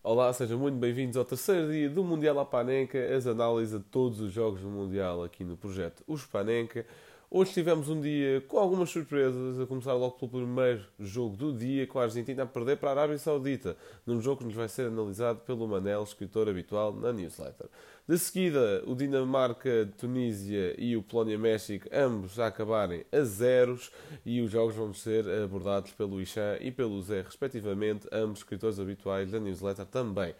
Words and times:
Olá, 0.00 0.32
sejam 0.32 0.56
muito 0.58 0.78
bem-vindos 0.78 1.16
ao 1.16 1.24
terceiro 1.24 1.72
dia 1.72 1.90
do 1.90 2.04
Mundial 2.04 2.38
à 2.38 2.44
Panenka, 2.44 2.96
as 3.14 3.26
análises 3.26 3.76
de 3.76 3.84
todos 3.84 4.20
os 4.20 4.32
jogos 4.32 4.60
do 4.60 4.68
Mundial 4.68 5.24
aqui 5.24 5.42
no 5.42 5.56
projeto 5.56 6.04
Os 6.06 6.24
Panenka. 6.24 6.86
Hoje 7.30 7.52
tivemos 7.52 7.90
um 7.90 8.00
dia 8.00 8.40
com 8.48 8.58
algumas 8.58 8.88
surpresas, 8.88 9.60
a 9.60 9.66
começar 9.66 9.92
logo 9.92 10.12
pelo 10.12 10.30
primeiro 10.30 10.82
jogo 10.98 11.36
do 11.36 11.52
dia, 11.52 11.86
com 11.86 11.98
a 11.98 12.04
Argentina 12.04 12.44
a 12.44 12.46
perder 12.46 12.78
para 12.78 12.88
a 12.88 12.92
Arábia 12.92 13.18
Saudita, 13.18 13.76
num 14.06 14.18
jogo 14.18 14.38
que 14.38 14.46
nos 14.46 14.54
vai 14.54 14.66
ser 14.66 14.86
analisado 14.86 15.40
pelo 15.40 15.68
Manel, 15.68 16.02
escritor 16.02 16.48
habitual 16.48 16.90
na 16.90 17.12
newsletter. 17.12 17.66
De 18.08 18.18
seguida, 18.18 18.82
o 18.86 18.94
Dinamarca-Tunísia 18.94 20.74
e 20.78 20.96
o 20.96 21.02
Polónia-México, 21.02 21.86
ambos 21.92 22.40
a 22.40 22.46
acabarem 22.46 23.04
a 23.12 23.20
zeros, 23.20 23.92
e 24.24 24.40
os 24.40 24.50
jogos 24.50 24.74
vão 24.74 24.94
ser 24.94 25.28
abordados 25.28 25.92
pelo 25.92 26.22
Ixan 26.22 26.56
e 26.62 26.70
pelo 26.70 27.02
Zé, 27.02 27.20
respectivamente, 27.20 28.08
ambos 28.10 28.38
escritores 28.38 28.80
habituais 28.80 29.30
da 29.30 29.38
newsletter 29.38 29.84
também. 29.84 30.34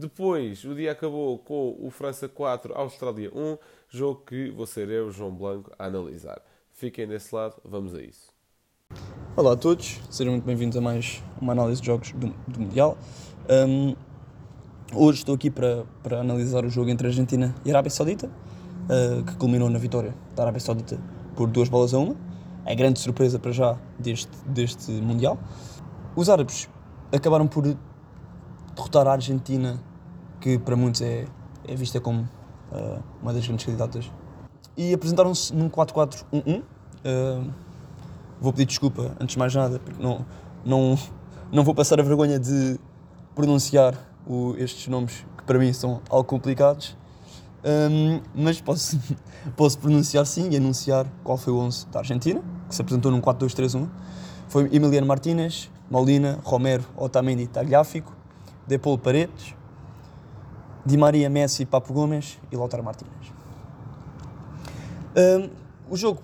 Depois, 0.00 0.64
o 0.64 0.74
dia 0.74 0.92
acabou 0.92 1.38
com 1.38 1.76
o 1.78 1.90
França 1.90 2.26
4, 2.26 2.72
Austrália 2.72 3.30
1, 3.34 3.58
jogo 3.90 4.22
que 4.24 4.50
vou 4.50 4.66
ser 4.66 4.88
eu, 4.88 5.10
João 5.10 5.34
Blanco, 5.34 5.72
a 5.78 5.86
analisar. 5.86 6.40
Fiquem 6.72 7.08
desse 7.08 7.34
lado, 7.34 7.56
vamos 7.64 7.92
a 7.94 8.00
isso. 8.00 8.32
Olá 9.36 9.52
a 9.52 9.56
todos, 9.56 10.00
sejam 10.08 10.32
muito 10.32 10.44
bem-vindos 10.44 10.76
a 10.76 10.80
mais 10.80 11.22
uma 11.40 11.52
análise 11.52 11.80
de 11.80 11.88
jogos 11.88 12.12
do, 12.12 12.28
do 12.46 12.60
Mundial. 12.60 12.96
Um, 13.48 13.96
hoje 14.94 15.18
estou 15.18 15.34
aqui 15.34 15.50
para, 15.50 15.84
para 16.02 16.20
analisar 16.20 16.64
o 16.64 16.70
jogo 16.70 16.88
entre 16.88 17.08
Argentina 17.08 17.54
e 17.64 17.70
Arábia 17.70 17.90
Saudita, 17.90 18.28
uh, 18.28 19.24
que 19.24 19.36
culminou 19.36 19.68
na 19.68 19.78
vitória 19.78 20.14
da 20.36 20.44
Arábia 20.44 20.60
Saudita 20.60 20.98
por 21.34 21.48
duas 21.48 21.68
bolas 21.68 21.92
a 21.92 21.98
uma. 21.98 22.14
É 22.64 22.74
grande 22.76 23.00
surpresa 23.00 23.40
para 23.40 23.50
já 23.50 23.76
deste, 23.98 24.30
deste 24.46 24.92
Mundial. 24.92 25.36
Os 26.14 26.28
árabes 26.28 26.68
acabaram 27.12 27.48
por 27.48 27.64
derrotar 28.74 29.08
a 29.08 29.12
Argentina 29.12 29.82
que 30.40 30.58
para 30.58 30.76
muitos 30.76 31.02
é, 31.02 31.26
é 31.66 31.74
vista 31.74 32.00
como 32.00 32.28
uh, 32.72 33.02
uma 33.22 33.32
das 33.32 33.46
grandes 33.46 33.64
candidatas. 33.64 34.10
E 34.76 34.94
apresentaram-se 34.94 35.54
num 35.54 35.68
4-4-1-1. 35.68 36.58
Uh, 36.58 36.64
ah, 37.04 37.44
vou 38.40 38.52
pedir 38.52 38.66
desculpa, 38.66 39.16
antes 39.20 39.34
de 39.34 39.38
mais 39.38 39.54
nada, 39.54 39.78
porque 39.78 40.02
não, 40.02 40.24
não, 40.64 40.98
não 41.52 41.64
vou 41.64 41.74
passar 41.74 42.00
a 42.00 42.02
vergonha 42.02 42.38
de 42.38 42.78
pronunciar 43.34 43.94
o, 44.26 44.54
estes 44.56 44.86
nomes 44.88 45.24
que 45.36 45.44
para 45.44 45.58
mim 45.58 45.72
são 45.72 46.00
algo 46.08 46.24
complicados. 46.24 46.96
Um, 47.62 48.20
mas 48.34 48.60
posso, 48.60 48.98
posso 49.56 49.78
pronunciar 49.78 50.24
sim 50.24 50.48
e 50.50 50.56
anunciar 50.56 51.06
qual 51.22 51.36
foi 51.36 51.52
o 51.52 51.58
11 51.58 51.86
da 51.88 51.98
Argentina, 52.00 52.42
que 52.68 52.74
se 52.74 52.80
apresentou 52.80 53.10
num 53.12 53.20
4-2-3-1. 53.20 53.88
Foi 54.48 54.64
Emiliano 54.74 55.06
Martínez, 55.06 55.70
Molina, 55.90 56.38
Romero, 56.42 56.84
Otamendi, 56.96 57.46
Tagliafico, 57.46 58.16
De 58.66 58.78
Paul 58.78 58.98
Paredes, 58.98 59.54
Di 60.84 60.96
Maria, 60.96 61.28
Messi, 61.28 61.66
Papo 61.66 61.92
Gomes 61.92 62.38
e 62.50 62.56
Lautaro 62.56 62.82
Martínez. 62.82 63.14
Um, 65.16 65.50
o 65.90 65.96
jogo, 65.96 66.22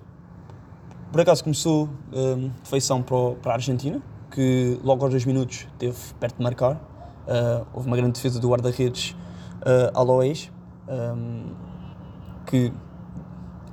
por 1.13 1.21
acaso, 1.21 1.43
começou 1.43 1.89
um, 2.13 2.48
de 2.48 2.69
feição 2.69 3.03
para, 3.03 3.35
para 3.43 3.53
a 3.53 3.55
Argentina, 3.57 4.01
que 4.31 4.81
logo 4.83 5.03
aos 5.03 5.11
dois 5.11 5.25
minutos 5.25 5.67
teve 5.79 5.97
perto 6.21 6.37
de 6.37 6.43
marcar. 6.43 6.75
Uh, 6.75 7.67
houve 7.75 7.89
uma 7.89 7.97
grande 7.97 8.13
defesa 8.13 8.39
do 8.39 8.48
guarda-redes 8.48 9.17
uh, 9.63 9.98
um, 10.89 11.53
que 12.47 12.73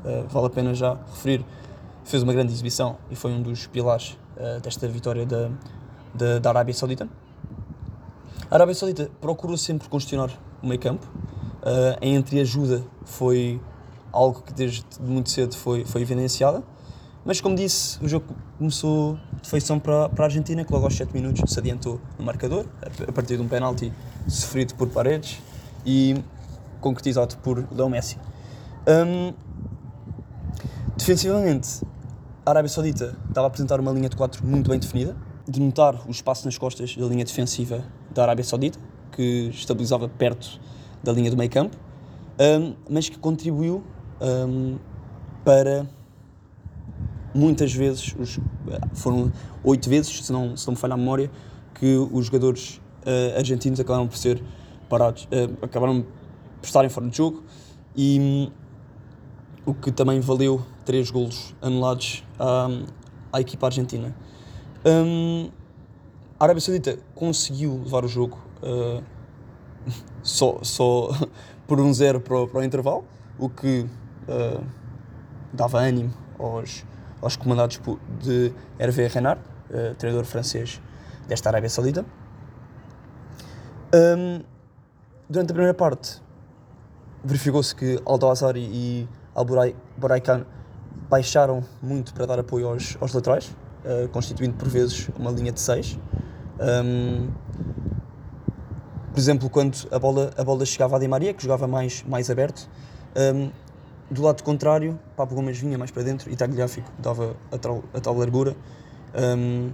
uh, 0.03 0.27
vale 0.27 0.47
a 0.47 0.49
pena 0.49 0.73
já 0.73 0.97
referir, 1.11 1.45
fez 2.03 2.23
uma 2.23 2.33
grande 2.33 2.51
exibição 2.51 2.97
e 3.11 3.15
foi 3.15 3.31
um 3.31 3.41
dos 3.41 3.67
pilares 3.67 4.17
uh, 4.37 4.59
desta 4.59 4.87
vitória 4.87 5.25
da, 5.25 5.49
da, 6.13 6.39
da 6.39 6.49
Arábia 6.49 6.73
Saudita. 6.73 7.07
A 8.49 8.55
Arábia 8.55 8.73
Saudita 8.73 9.09
procurou 9.21 9.57
sempre 9.57 9.87
questionar 9.87 10.31
o 10.63 10.67
meio 10.67 10.79
campo. 10.79 11.05
Uh, 11.61 11.97
a 12.01 12.05
entreajuda 12.05 12.83
foi 13.05 13.61
algo 14.11 14.41
que 14.41 14.53
desde 14.53 14.85
muito 14.99 15.29
cedo 15.29 15.55
foi, 15.55 15.85
foi 15.85 16.01
evidenciada. 16.01 16.63
Mas 17.25 17.39
como 17.39 17.55
disse, 17.55 18.03
o 18.03 18.07
jogo 18.07 18.35
começou 18.57 19.17
de 19.41 19.49
feição 19.49 19.79
para, 19.79 20.09
para 20.09 20.25
a 20.25 20.27
Argentina, 20.27 20.63
que 20.63 20.71
logo 20.71 20.85
aos 20.85 20.95
7 20.95 21.13
minutos 21.13 21.51
se 21.51 21.59
adiantou 21.59 21.99
no 22.17 22.25
marcador, 22.25 22.65
a 23.07 23.11
partir 23.11 23.37
de 23.37 23.43
um 23.43 23.47
penalti 23.47 23.93
sofrido 24.27 24.75
por 24.75 24.89
Paredes 24.89 25.41
e 25.85 26.21
concretizado 26.81 27.37
por 27.37 27.65
Leo 27.71 27.89
Messi. 27.89 28.17
Um, 28.85 29.33
defensivamente, 30.97 31.81
a 32.45 32.49
Arábia 32.49 32.69
Saudita 32.69 33.17
estava 33.29 33.47
a 33.47 33.49
apresentar 33.49 33.79
uma 33.79 33.91
linha 33.91 34.09
de 34.09 34.17
4 34.17 34.45
muito 34.45 34.69
bem 34.69 34.77
definida, 34.77 35.15
de 35.47 35.61
notar 35.61 36.05
o 36.05 36.11
espaço 36.11 36.45
nas 36.45 36.57
costas 36.57 36.95
da 36.95 37.05
linha 37.05 37.23
defensiva 37.23 37.85
da 38.13 38.23
Arábia 38.23 38.43
Saudita, 38.43 38.77
que 39.15 39.49
estabilizava 39.53 40.07
perto 40.09 40.59
da 41.03 41.11
linha 41.11 41.29
do 41.29 41.37
meio 41.37 41.49
campo, 41.49 41.77
um, 42.39 42.73
mas 42.89 43.09
que 43.09 43.17
contribuiu 43.17 43.83
um, 44.21 44.77
para 45.43 45.85
muitas 47.33 47.73
vezes, 47.73 48.15
os, 48.17 48.39
foram 48.93 49.31
oito 49.63 49.89
vezes, 49.89 50.25
se 50.25 50.31
não, 50.31 50.55
se 50.55 50.67
não 50.67 50.73
me 50.73 50.79
falha 50.79 50.93
a 50.93 50.97
memória, 50.97 51.31
que 51.73 51.95
os 52.11 52.27
jogadores 52.27 52.81
uh, 53.05 53.37
argentinos 53.37 53.79
acabaram 53.79 54.07
por 54.07 54.17
ser 54.17 54.41
parados, 54.87 55.25
uh, 55.25 55.65
acabaram 55.65 56.01
por 56.61 56.65
estarem 56.65 56.89
fora 56.89 57.09
de 57.09 57.17
jogo 57.17 57.43
e 57.95 58.19
um, 58.19 58.51
o 59.65 59.73
que 59.73 59.91
também 59.91 60.19
valeu 60.19 60.61
três 60.85 61.09
golos 61.09 61.55
anulados 61.61 62.23
à, 62.39 62.67
à 63.31 63.41
equipa 63.41 63.67
argentina. 63.67 64.15
Um, 64.85 65.49
a 66.39 66.43
Arábia 66.43 66.61
Saudita 66.61 66.99
conseguiu 67.15 67.81
levar 67.83 68.03
o 68.03 68.07
jogo 68.07 68.37
uh, 68.63 69.03
só, 70.21 70.59
só 70.61 71.09
por 71.67 71.79
um 71.79 71.93
zero 71.93 72.19
para 72.19 72.37
o, 72.37 72.47
para 72.47 72.59
o 72.59 72.63
intervalo, 72.63 73.05
o 73.37 73.49
que 73.49 73.85
uh, 74.27 74.63
dava 75.51 75.79
ânimo 75.79 76.13
aos, 76.39 76.85
aos 77.21 77.35
comandados 77.35 77.79
de 78.21 78.53
Hervé 78.79 79.07
Renard, 79.07 79.41
uh, 79.69 79.95
treinador 79.95 80.25
francês 80.25 80.81
desta 81.27 81.49
Arábia 81.49 81.69
Saudita. 81.69 82.05
Um, 83.93 84.41
durante 85.29 85.51
a 85.51 85.53
primeira 85.53 85.73
parte, 85.73 86.21
verificou-se 87.23 87.75
que 87.75 88.01
Al-Dawazari 88.05 88.59
e 88.59 89.07
Al-Buraikan 89.35 90.45
baixaram 91.09 91.63
muito 91.81 92.13
para 92.13 92.25
dar 92.25 92.39
apoio 92.39 92.67
aos, 92.67 92.97
aos 92.99 93.13
laterais, 93.13 93.55
uh, 93.85 94.07
constituindo 94.09 94.55
por 94.55 94.67
vezes 94.67 95.09
uma 95.17 95.31
linha 95.31 95.51
de 95.51 95.61
6. 95.61 95.99
Um, 96.59 97.29
por 99.13 99.19
exemplo, 99.19 99.47
quando 99.47 99.77
a 99.91 99.99
bola, 99.99 100.31
a 100.35 100.43
bola 100.43 100.65
chegava 100.65 100.95
a 100.95 100.99
Di 100.99 101.07
Maria, 101.07 101.35
que 101.35 101.43
jogava 101.43 101.67
mais, 101.67 102.03
mais 102.07 102.31
aberto, 102.31 102.67
um, 103.15 103.51
do 104.09 104.23
lado 104.23 104.41
contrário, 104.41 104.99
Papo 105.15 105.35
Gomes 105.35 105.59
vinha 105.59 105.77
mais 105.77 105.91
para 105.91 106.01
dentro 106.01 106.31
e 106.31 106.35
Tagliafico 106.35 106.91
dava 106.97 107.35
a 107.51 107.57
tal, 107.59 107.83
a 107.93 107.99
tal 107.99 108.17
largura. 108.17 108.55
Um, 109.15 109.71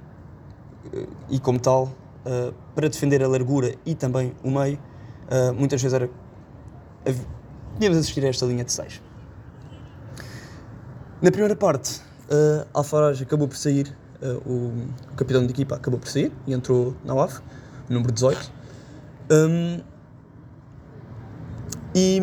e 1.30 1.40
como 1.40 1.58
tal, 1.58 1.86
uh, 2.26 2.54
para 2.76 2.90
defender 2.90 3.24
a 3.24 3.28
largura 3.30 3.76
e 3.86 3.96
também 3.96 4.34
o 4.44 4.52
meio, 4.52 4.78
uh, 4.78 5.54
muitas 5.54 5.82
vezes 5.82 5.94
era. 5.94 6.10
Tínhamos 7.78 7.98
assistir 7.98 8.26
a 8.26 8.28
esta 8.28 8.46
linha 8.46 8.66
de 8.66 8.74
6. 8.74 9.02
Na 11.22 11.32
primeira 11.32 11.56
parte, 11.56 12.02
uh, 12.30 12.68
Alfarage 12.74 13.24
acabou 13.24 13.48
por 13.48 13.56
sair, 13.56 13.96
uh, 14.22 14.50
o, 14.50 14.74
o, 15.12 15.16
capitão 15.16 15.46
de 15.46 15.54
equipa 15.54 15.76
acabou 15.76 15.98
por 15.98 16.10
sair 16.10 16.32
e 16.46 16.54
entrou 16.54 16.94
na 17.06 17.14
UAF, 17.14 17.42
número 17.88 18.12
18. 18.12 18.59
Um, 19.32 19.82
e 21.94 22.20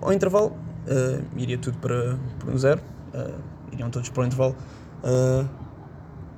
ao 0.00 0.12
intervalo 0.12 0.48
uh, 0.86 1.24
iria 1.36 1.58
tudo 1.58 1.78
para, 1.78 2.18
para 2.38 2.50
um 2.50 2.58
zero, 2.58 2.80
uh, 3.14 3.38
iriam 3.72 3.90
todos 3.90 4.08
para 4.08 4.22
o 4.22 4.26
intervalo 4.26 4.56
uh, 5.04 5.48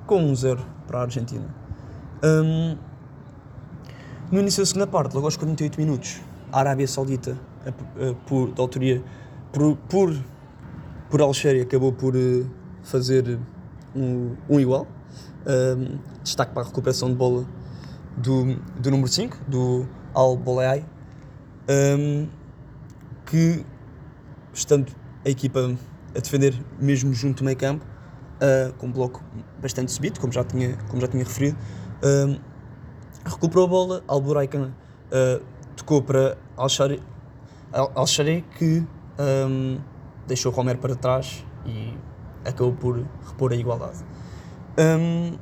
com 0.05 0.23
um 0.23 0.35
zero 0.35 0.65
para 0.87 0.99
a 0.99 1.01
Argentina. 1.03 1.45
Um, 2.23 2.77
no 4.31 4.39
início 4.39 4.61
da 4.61 4.65
segunda 4.65 4.87
parte, 4.87 5.13
logo 5.13 5.27
aos 5.27 5.37
48 5.37 5.79
minutos, 5.79 6.21
a 6.51 6.59
Arábia 6.59 6.87
Saudita, 6.87 7.37
por, 8.25 8.51
da 8.53 8.61
autoria, 8.61 9.03
por, 9.51 9.75
por, 9.89 10.15
por 11.09 11.21
Algéria, 11.21 11.63
acabou 11.63 11.91
por 11.91 12.13
fazer 12.81 13.37
um, 13.93 14.35
um 14.49 14.59
igual. 14.59 14.87
Um, 15.45 15.97
destaque 16.23 16.53
para 16.53 16.63
a 16.63 16.65
recuperação 16.65 17.09
de 17.09 17.15
bola 17.15 17.45
do, 18.15 18.55
do 18.79 18.91
número 18.91 19.09
5, 19.09 19.37
do 19.49 19.85
Al 20.13 20.37
Boleai, 20.37 20.85
um, 21.69 22.27
que 23.25 23.65
estando 24.53 24.91
a 25.25 25.29
equipa 25.29 25.75
a 26.15 26.19
defender 26.19 26.53
mesmo 26.79 27.13
junto 27.13 27.39
do 27.39 27.45
meio 27.45 27.57
campo, 27.57 27.85
uh, 27.85 28.73
com 28.73 28.87
um 28.87 28.91
bloco 28.91 29.23
bastante 29.61 29.91
subido, 29.91 30.19
como 30.19 30.33
já 30.33 30.43
tinha, 30.43 30.77
como 30.89 31.01
já 31.01 31.07
tinha 31.07 31.23
referido, 31.23 31.57
um, 32.03 32.39
recuperou 33.25 33.65
a 33.65 33.67
bola, 33.67 34.03
Al 34.07 34.21
Buraikan 34.21 34.71
uh, 35.11 35.43
tocou 35.75 36.01
para 36.01 36.37
Al-Shari, 36.57 37.01
Al 37.71 38.05
que 38.57 38.85
um, 39.17 39.79
deixou 40.27 40.51
Romero 40.51 40.79
para 40.79 40.95
trás 40.95 41.45
e 41.65 41.93
acabou 42.45 42.73
por 42.73 43.05
repor 43.27 43.53
a 43.53 43.55
igualdade. 43.55 44.03
Um, 44.77 45.37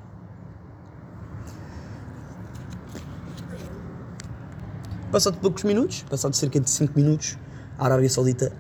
Passado 5.12 5.40
poucos 5.40 5.64
minutos, 5.64 6.04
passado 6.04 6.36
cerca 6.36 6.60
de 6.60 6.70
5 6.70 6.94
minutos, 6.96 7.36
a 7.80 7.86
Arábia 7.86 8.08
Saudita 8.08 8.54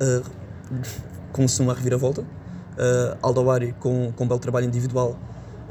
uh, 0.00 0.82
começou 1.32 1.66
uma 1.66 1.74
reviravolta. 1.74 2.22
Uh, 2.22 3.18
Aldawari, 3.20 3.74
com, 3.74 4.10
com 4.12 4.24
um 4.24 4.26
belo 4.26 4.40
trabalho 4.40 4.64
individual 4.64 5.18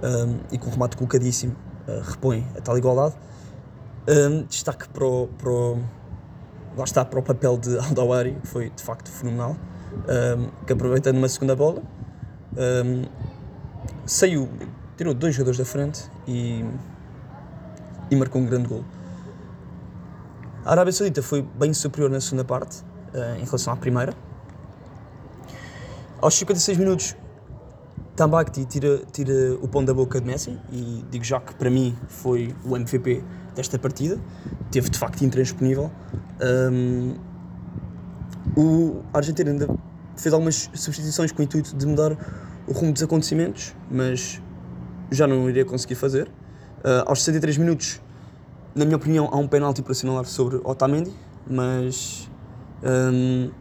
um, 0.04 0.40
e 0.52 0.60
com 0.60 0.68
um 0.68 0.70
remate 0.74 0.96
colocadíssimo, 0.96 1.56
uh, 1.88 2.02
repõe 2.08 2.46
a 2.56 2.62
tal 2.62 2.78
igualdade. 2.78 3.16
Um, 4.08 4.44
destaque 4.44 4.88
para 4.90 5.04
o, 5.04 5.28
para 5.28 5.50
o, 5.50 5.80
lá 6.78 6.84
está, 6.84 7.04
para 7.04 7.20
o 7.20 7.24
papel 7.24 7.58
de 7.58 7.80
Aldawari, 7.80 8.38
que 8.42 8.48
foi 8.48 8.70
de 8.70 8.84
facto 8.84 9.10
fenomenal, 9.10 9.58
um, 10.38 10.66
que 10.68 10.74
aproveitando 10.74 11.18
uma 11.18 11.30
segunda 11.30 11.56
bola, 11.56 11.82
saiu, 14.06 14.48
tirou 14.96 15.16
dois 15.16 15.34
jogadores 15.34 15.58
da 15.58 15.66
frente 15.66 16.04
e, 16.28 16.64
e 18.12 18.16
marcou 18.16 18.40
um 18.40 18.46
grande 18.46 18.68
gol. 18.68 18.86
A 20.64 20.72
Arábia 20.74 20.94
Saudita 20.94 21.24
foi 21.24 21.42
bem 21.42 21.74
superior 21.74 22.12
na 22.12 22.22
segunda 22.22 22.44
parte 22.44 22.82
uh, 23.16 23.36
em 23.42 23.46
relação 23.46 23.74
à 23.74 23.76
primeira. 23.76 24.14
Aos 26.22 26.36
56 26.36 26.78
minutos, 26.78 27.16
Tambakti 28.16 28.64
tira, 28.66 29.02
tira 29.12 29.56
o 29.60 29.68
pão 29.68 29.84
da 29.84 29.92
boca 29.92 30.22
de 30.22 30.28
Messi 30.28 30.60
e 30.72 31.04
digo 31.10 31.24
já 31.24 31.40
que 31.40 31.56
para 31.56 31.68
mim 31.72 31.98
foi 32.08 32.56
o 32.64 32.76
MVP 32.76 33.24
desta 33.56 33.80
partida. 33.80 34.20
Teve 34.70 34.92
de 34.92 35.00
facto 35.00 35.24
intransponível. 35.24 35.90
Um, 36.72 37.16
o 38.56 39.02
Argentina 39.12 39.50
ainda 39.50 39.68
fez 40.16 40.32
algumas 40.32 40.70
substituições 40.76 41.32
com 41.32 41.42
o 41.42 41.44
intuito 41.44 41.76
de 41.76 41.88
mudar 41.88 42.16
o 42.68 42.72
rumo 42.72 42.94
dos 42.94 43.02
acontecimentos, 43.02 43.76
mas 43.90 44.40
já 45.10 45.26
não 45.26 45.50
iria 45.50 45.66
conseguir 45.66 45.96
fazer. 45.96 46.28
Uh, 46.28 47.08
aos 47.08 47.24
63 47.24 47.58
minutos, 47.58 48.00
na 48.76 48.86
minha 48.86 48.98
opinião, 48.98 49.30
há 49.32 49.38
um 49.38 49.48
penalti 49.48 49.82
para 49.82 49.92
assinalar 49.92 50.26
sobre 50.26 50.62
Otamendi, 50.64 51.14
mas 51.50 52.30
um, 52.84 53.52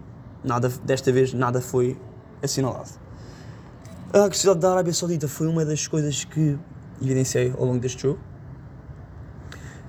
nada, 0.45 0.69
desta 0.85 1.11
vez 1.11 1.33
nada 1.33 1.61
foi 1.61 1.99
assinalado. 2.43 2.91
A 4.12 4.25
agressividade 4.25 4.61
da 4.61 4.73
Arábia 4.73 4.93
Saudita 4.93 5.29
foi 5.29 5.47
uma 5.47 5.65
das 5.65 5.87
coisas 5.87 6.25
que 6.25 6.59
evidenciei 7.01 7.53
ao 7.57 7.65
longo 7.65 7.79
deste 7.79 8.03
jogo. 8.03 8.19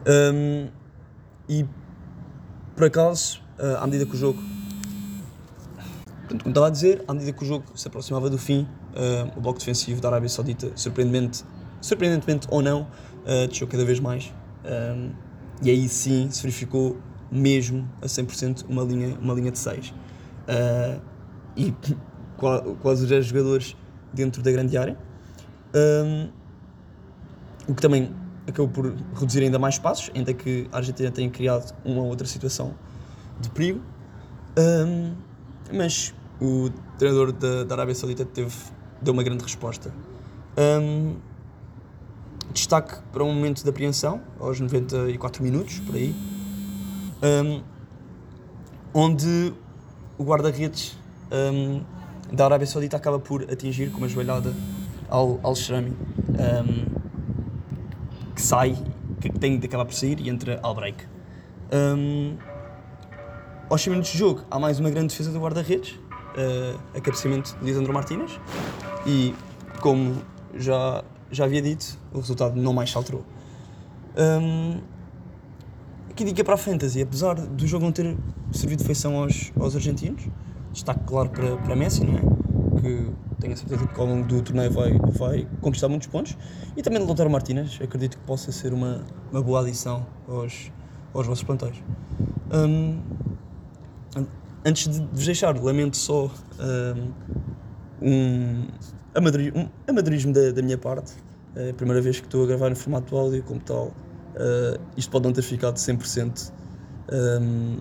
Um, 0.08 0.70
e 1.48 1.66
por 2.76 2.86
acaso, 2.86 3.42
à 3.80 3.86
medida 3.86 4.06
que 4.06 4.16
o 4.16 4.18
jogo. 4.18 4.42
Portanto, 6.22 6.44
como 6.44 6.50
estava 6.50 6.68
a 6.68 6.70
dizer, 6.70 7.04
à 7.08 7.14
medida 7.14 7.32
que 7.32 7.44
o 7.44 7.46
jogo 7.46 7.66
se 7.76 7.88
aproximava 7.88 8.30
do 8.30 8.38
fim, 8.38 8.68
uh, 8.96 9.38
o 9.38 9.42
bloco 9.42 9.60
defensivo 9.60 10.00
da 10.02 10.08
Arábia 10.08 10.30
Saudita, 10.30 10.72
surpreendentemente, 10.76 11.44
surpreendentemente 11.82 12.48
ou 12.50 12.62
não, 12.62 12.84
uh, 12.84 13.48
desceu 13.48 13.68
cada 13.68 13.84
vez 13.84 14.00
mais. 14.00 14.34
Um, 14.66 15.12
e 15.62 15.70
aí 15.70 15.88
sim 15.88 16.30
se 16.30 16.42
verificou 16.42 16.98
mesmo 17.32 17.88
a 18.02 18.06
100% 18.06 18.66
uma 18.68 18.84
linha, 18.84 19.18
uma 19.20 19.34
linha 19.34 19.52
de 19.52 19.60
6. 19.60 19.90
Uh, 19.90 21.02
e 21.56 21.74
quase 22.82 23.04
os 23.04 23.10
10 23.10 23.26
jogadores 23.26 23.76
dentro 24.14 24.42
da 24.42 24.52
grande 24.52 24.78
área. 24.78 24.98
Um, 25.76 26.30
o 27.68 27.76
que 27.76 27.82
também 27.82 28.14
acabou 28.48 28.68
por 28.68 28.94
reduzir 29.14 29.44
ainda 29.44 29.60
mais 29.60 29.78
passos, 29.78 30.12
ainda 30.16 30.34
que 30.34 30.68
a 30.72 30.78
Argentina 30.78 31.12
tenha 31.12 31.30
criado 31.30 31.74
uma 31.86 32.02
outra 32.02 32.28
situação 32.28 32.74
de 33.40 33.50
perigo. 33.50 33.82
Um, 34.58 35.14
mas 35.74 36.14
o 36.42 36.70
treinador 36.98 37.32
da, 37.32 37.64
da, 37.64 37.76
Arábia 37.76 37.96
Saudita 37.96 38.26
teve, 38.26 38.54
deu 39.02 39.14
uma 39.14 39.24
grande 39.24 39.44
resposta. 39.44 39.94
Um, 40.58 41.16
destaque 42.52 42.96
para 43.12 43.24
um 43.24 43.34
momento 43.34 43.64
de 43.64 43.70
apreensão, 43.70 44.22
aos 44.40 44.60
94 44.60 45.44
minutos, 45.44 45.80
por 45.80 45.96
aí, 45.96 46.16
um, 47.24 47.62
onde 48.94 49.54
o 50.18 50.24
guarda-redes 50.24 50.98
um, 51.32 51.82
da 52.32 52.46
Arábia 52.46 52.68
Saudita 52.68 52.98
acaba 52.98 53.20
por 53.20 53.44
atingir 53.44 53.92
com 53.92 53.98
uma 53.98 54.08
joelhada 54.08 54.54
ao, 55.10 55.40
ao 55.44 55.56
Shrami, 55.56 55.92
um, 55.92 56.86
que 58.34 58.42
sai, 58.42 58.78
que 59.20 59.30
tem 59.30 59.58
de 59.60 59.66
acabar 59.66 59.86
por 59.86 59.94
sair 59.94 60.20
e 60.20 60.30
entra 60.30 60.60
ao 60.64 60.74
break. 60.74 61.06
Aos 63.70 63.82
5 63.82 63.92
minutos 63.92 64.12
de 64.12 64.18
jogo, 64.18 64.42
há 64.52 64.60
mais 64.60 64.80
uma 64.80 64.90
grande 64.90 65.08
defesa 65.08 65.32
do 65.32 65.40
guarda-redes, 65.40 65.92
uh, 65.92 66.80
a 66.94 67.00
cabeceamento 67.00 67.56
de 67.58 67.64
Lisandro 67.64 67.94
Martínez, 67.94 68.38
e 69.06 69.34
como 69.80 70.22
já, 70.56 71.04
já 71.32 71.46
havia 71.46 71.62
dito, 71.62 71.98
o 72.14 72.20
resultado 72.20 72.56
não 72.56 72.74
mais 72.74 72.92
se 72.92 72.98
alterou. 72.98 73.24
Um, 74.18 74.82
aqui 76.10 76.26
dica 76.26 76.44
para 76.44 76.56
a 76.56 76.58
Fantasy, 76.58 77.02
apesar 77.02 77.36
do 77.36 77.66
jogo 77.66 77.86
não 77.86 77.92
ter 77.92 78.18
servido 78.52 78.84
feição 78.84 79.16
aos, 79.18 79.52
aos 79.60 79.76
argentinos, 79.76 80.28
destaque 80.72 81.02
claro 81.06 81.30
para, 81.30 81.58
para 81.58 81.76
Messi, 81.76 82.06
não 82.06 82.18
é? 82.18 82.82
Que 82.82 83.12
tenho 83.40 83.54
a 83.54 83.58
certeza 83.58 83.88
que 83.88 84.00
ao 84.00 84.06
longo 84.06 84.28
do 84.28 84.42
torneio 84.42 84.72
vai, 84.72 84.98
vai 85.18 85.48
conquistar 85.62 85.88
muitos 85.90 86.08
pontos. 86.08 86.38
E 86.76 86.82
também 86.82 87.00
de 87.00 87.06
Lautaro 87.06 87.30
Martínez, 87.30 87.80
acredito 87.82 88.18
que 88.18 88.24
possa 88.24 88.52
ser 88.52 88.74
uma, 88.74 89.04
uma 89.32 89.42
boa 89.42 89.62
adição 89.62 90.06
aos, 90.28 90.72
aos 91.14 91.28
vossos 91.28 91.44
plantéis. 91.44 91.82
Um, 92.54 93.00
antes 94.66 94.88
de 94.88 95.00
vos 95.12 95.26
deixar, 95.26 95.58
lamento 95.58 95.98
só 95.98 96.26
um, 96.26 97.12
um, 98.02 98.68
amadorismo, 99.14 100.34
da, 100.34 100.52
da 100.52 100.62
minha 100.62 100.78
parte. 100.78 101.14
É 101.56 101.70
a 101.70 101.74
primeira 101.74 102.02
vez 102.02 102.20
que 102.20 102.26
estou 102.26 102.44
a 102.44 102.48
gravar 102.48 102.72
em 102.72 102.76
formato 102.76 103.16
áudio, 103.16 103.44
como 103.44 103.60
tal. 103.60 103.88
Uh, 104.36 104.80
isto 104.98 105.12
pode 105.12 105.26
não 105.26 105.34
ter 105.34 105.42
ficado 105.42 105.76
100%. 105.76 106.52
Um, 107.12 107.78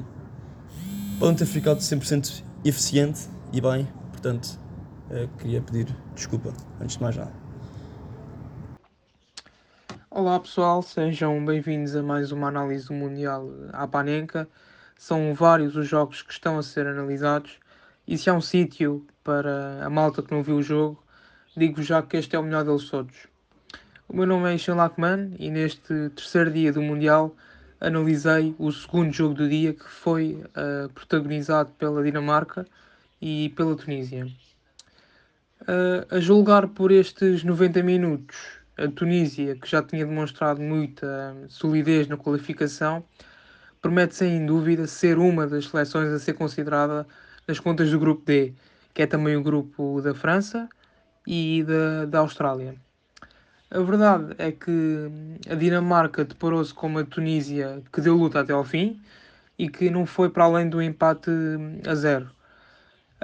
pode 1.18 1.30
não 1.30 1.34
ter 1.34 1.46
ficado 1.46 1.78
100% 1.78 2.42
eficiente 2.64 3.28
e 3.52 3.60
bem, 3.60 3.88
portanto, 4.10 4.58
uh, 5.10 5.28
queria 5.38 5.62
pedir 5.62 5.86
desculpa 6.14 6.52
antes 6.80 6.96
de 6.96 7.02
mais 7.02 7.16
nada. 7.16 7.32
Olá 10.10 10.40
pessoal, 10.40 10.82
sejam 10.82 11.44
bem-vindos 11.44 11.94
a 11.94 12.02
mais 12.02 12.32
uma 12.32 12.48
análise 12.48 12.88
do 12.88 12.94
Mundial 12.94 13.48
à 13.72 13.86
Panenka. 13.86 14.48
São 14.98 15.32
vários 15.32 15.76
os 15.76 15.86
jogos 15.86 16.20
que 16.20 16.32
estão 16.32 16.58
a 16.58 16.62
ser 16.64 16.86
analisados 16.86 17.60
e 18.06 18.18
se 18.18 18.28
há 18.28 18.34
um 18.34 18.40
sítio 18.40 19.06
para 19.30 19.86
a 19.86 19.88
malta 19.88 20.24
que 20.24 20.32
não 20.32 20.42
viu 20.42 20.56
o 20.56 20.62
jogo, 20.62 21.00
digo 21.56 21.80
já 21.84 22.02
que 22.02 22.16
este 22.16 22.34
é 22.34 22.38
o 22.40 22.42
melhor 22.42 22.64
deles 22.64 22.90
todos. 22.90 23.28
O 24.08 24.16
meu 24.16 24.26
nome 24.26 24.50
é 24.50 24.56
Ishan 24.56 24.74
Lachman 24.74 25.36
e 25.38 25.48
neste 25.48 26.10
terceiro 26.16 26.50
dia 26.50 26.72
do 26.72 26.82
Mundial 26.82 27.36
analisei 27.80 28.56
o 28.58 28.72
segundo 28.72 29.12
jogo 29.12 29.34
do 29.34 29.48
dia 29.48 29.72
que 29.72 29.84
foi 29.88 30.32
uh, 30.32 30.88
protagonizado 30.92 31.70
pela 31.78 32.02
Dinamarca 32.02 32.66
e 33.22 33.50
pela 33.50 33.76
Tunísia. 33.76 34.26
Uh, 35.60 36.12
a 36.12 36.18
julgar 36.18 36.66
por 36.66 36.90
estes 36.90 37.44
90 37.44 37.84
minutos, 37.84 38.36
a 38.76 38.88
Tunísia, 38.88 39.54
que 39.54 39.70
já 39.70 39.80
tinha 39.80 40.04
demonstrado 40.04 40.60
muita 40.60 41.36
solidez 41.48 42.08
na 42.08 42.16
qualificação, 42.16 43.04
promete 43.80 44.16
sem 44.16 44.44
dúvida 44.44 44.88
ser 44.88 45.18
uma 45.18 45.46
das 45.46 45.66
seleções 45.66 46.08
a 46.08 46.18
ser 46.18 46.32
considerada 46.32 47.06
nas 47.46 47.60
contas 47.60 47.92
do 47.92 47.98
grupo 48.00 48.24
D, 48.26 48.54
que 49.00 49.04
é 49.04 49.06
também 49.06 49.34
o 49.34 49.42
grupo 49.42 50.02
da 50.02 50.14
França 50.14 50.68
e 51.26 51.64
da, 51.64 52.04
da 52.04 52.18
Austrália. 52.18 52.74
A 53.70 53.80
verdade 53.80 54.34
é 54.36 54.52
que 54.52 55.10
a 55.48 55.54
Dinamarca 55.54 56.22
deparou-se 56.22 56.74
com 56.74 56.86
uma 56.86 57.02
Tunísia 57.02 57.82
que 57.90 58.02
deu 58.02 58.14
luta 58.14 58.40
até 58.40 58.52
ao 58.52 58.62
fim 58.62 59.00
e 59.58 59.70
que 59.70 59.88
não 59.88 60.04
foi 60.04 60.28
para 60.28 60.44
além 60.44 60.68
do 60.68 60.82
empate 60.82 61.30
a 61.88 61.94
zero. 61.94 62.30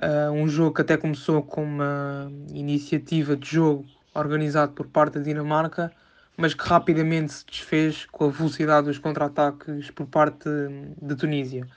Uh, 0.02 0.32
um 0.32 0.48
jogo 0.48 0.76
que 0.76 0.80
até 0.80 0.96
começou 0.96 1.42
com 1.42 1.62
uma 1.62 2.32
iniciativa 2.54 3.36
de 3.36 3.46
jogo 3.46 3.84
organizado 4.14 4.72
por 4.72 4.86
parte 4.86 5.18
da 5.18 5.24
Dinamarca, 5.24 5.92
mas 6.38 6.54
que 6.54 6.66
rapidamente 6.66 7.34
se 7.34 7.44
desfez 7.44 8.06
com 8.06 8.24
a 8.24 8.30
velocidade 8.30 8.86
dos 8.86 8.96
contra-ataques 8.96 9.90
por 9.90 10.06
parte 10.06 10.48
da 11.02 11.14
Tunísia. 11.14 11.68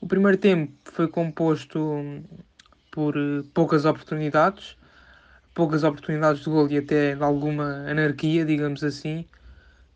O 0.00 0.06
primeiro 0.06 0.38
tempo 0.38 0.72
foi 0.84 1.08
composto 1.08 2.22
por 2.96 3.14
poucas 3.52 3.84
oportunidades, 3.84 4.74
poucas 5.52 5.84
oportunidades 5.84 6.42
de 6.42 6.48
gol 6.48 6.66
e 6.70 6.78
até 6.78 7.14
de 7.14 7.22
alguma 7.22 7.84
anarquia, 7.90 8.42
digamos 8.42 8.82
assim, 8.82 9.26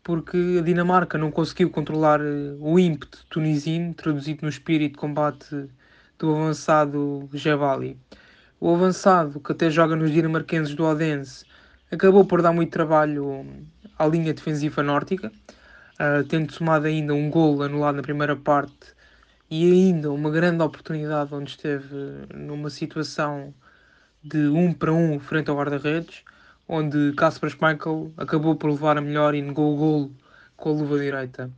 porque 0.03 0.57
a 0.59 0.61
Dinamarca 0.61 1.17
não 1.17 1.31
conseguiu 1.31 1.71
controlar 1.71 2.21
eh, 2.21 2.55
o 2.59 2.77
ímpeto 2.77 3.25
tunisino, 3.27 3.95
traduzido 3.95 4.43
no 4.43 4.49
espírito 4.49 4.91
de 4.93 4.99
combate 4.99 5.67
do 6.19 6.35
avançado 6.35 7.27
Jevali. 7.33 7.97
O 8.59 8.71
avançado, 8.75 9.39
que 9.39 9.51
até 9.51 9.71
joga 9.71 9.95
nos 9.95 10.11
dinamarquenses 10.11 10.75
do 10.75 10.85
Odense, 10.85 11.43
acabou 11.91 12.23
por 12.23 12.43
dar 12.43 12.53
muito 12.53 12.71
trabalho 12.71 13.43
à 13.97 14.05
linha 14.05 14.31
defensiva 14.31 14.83
nórdica, 14.83 15.31
uh, 15.99 16.23
tendo 16.29 16.53
somado 16.53 16.85
ainda 16.85 17.15
um 17.15 17.31
gol 17.31 17.63
anulado 17.63 17.95
na 17.95 18.03
primeira 18.03 18.35
parte 18.35 18.93
e 19.51 19.69
ainda 19.69 20.09
uma 20.09 20.31
grande 20.31 20.63
oportunidade 20.63 21.35
onde 21.35 21.49
esteve 21.49 22.25
numa 22.33 22.69
situação 22.69 23.53
de 24.23 24.47
1 24.47 24.57
um 24.57 24.73
para 24.73 24.93
1 24.93 25.13
um 25.13 25.19
frente 25.19 25.49
ao 25.49 25.57
guarda-redes, 25.57 26.23
onde 26.65 27.11
Kasper 27.17 27.49
Schmeichel 27.49 28.13
acabou 28.15 28.55
por 28.55 28.69
levar 28.69 28.97
a 28.97 29.01
melhor 29.01 29.35
e 29.35 29.41
negou 29.41 29.73
o 29.73 29.77
golo 29.77 30.15
com 30.55 30.69
a 30.69 30.71
luva 30.71 30.97
direita. 30.97 31.51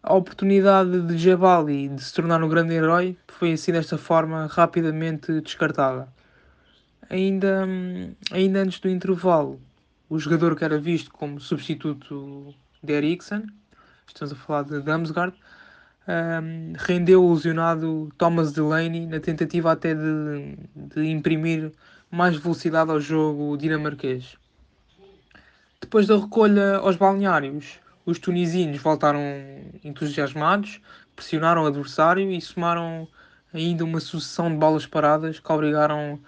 A 0.00 0.14
oportunidade 0.14 1.02
de 1.02 1.18
Jabali 1.18 1.88
de 1.88 2.04
se 2.04 2.14
tornar 2.14 2.40
um 2.40 2.48
grande 2.48 2.74
herói 2.74 3.16
foi 3.26 3.52
assim 3.52 3.72
desta 3.72 3.98
forma 3.98 4.46
rapidamente 4.46 5.40
descartada. 5.40 6.06
Ainda, 7.10 7.66
ainda 8.30 8.60
antes 8.60 8.78
do 8.78 8.88
intervalo, 8.88 9.60
o 10.08 10.20
jogador 10.20 10.54
que 10.54 10.64
era 10.64 10.78
visto 10.78 11.10
como 11.10 11.40
substituto 11.40 12.54
de 12.80 12.92
Eriksen, 12.92 13.44
estamos 14.06 14.32
a 14.32 14.36
falar 14.36 14.62
de 14.62 14.80
Damsgaard, 14.80 15.34
um, 16.08 16.72
rendeu 16.76 17.24
o 17.24 17.34
lesionado 17.34 18.10
Thomas 18.18 18.52
Delaney 18.52 19.06
na 19.06 19.20
tentativa 19.20 19.72
até 19.72 19.94
de, 19.94 20.56
de 20.74 21.06
imprimir 21.06 21.72
mais 22.10 22.36
velocidade 22.36 22.90
ao 22.90 23.00
jogo 23.00 23.56
dinamarquês. 23.56 24.36
Depois 25.80 26.06
da 26.06 26.16
recolha 26.16 26.76
aos 26.76 26.96
balneários, 26.96 27.80
os 28.04 28.18
tunisinos 28.18 28.80
voltaram 28.80 29.20
entusiasmados, 29.84 30.80
pressionaram 31.14 31.64
o 31.64 31.66
adversário 31.66 32.30
e 32.30 32.40
somaram 32.40 33.08
ainda 33.52 33.84
uma 33.84 34.00
sucessão 34.00 34.50
de 34.50 34.56
bolas 34.56 34.86
paradas 34.86 35.38
que 35.38 35.52
obrigaram 35.52 36.20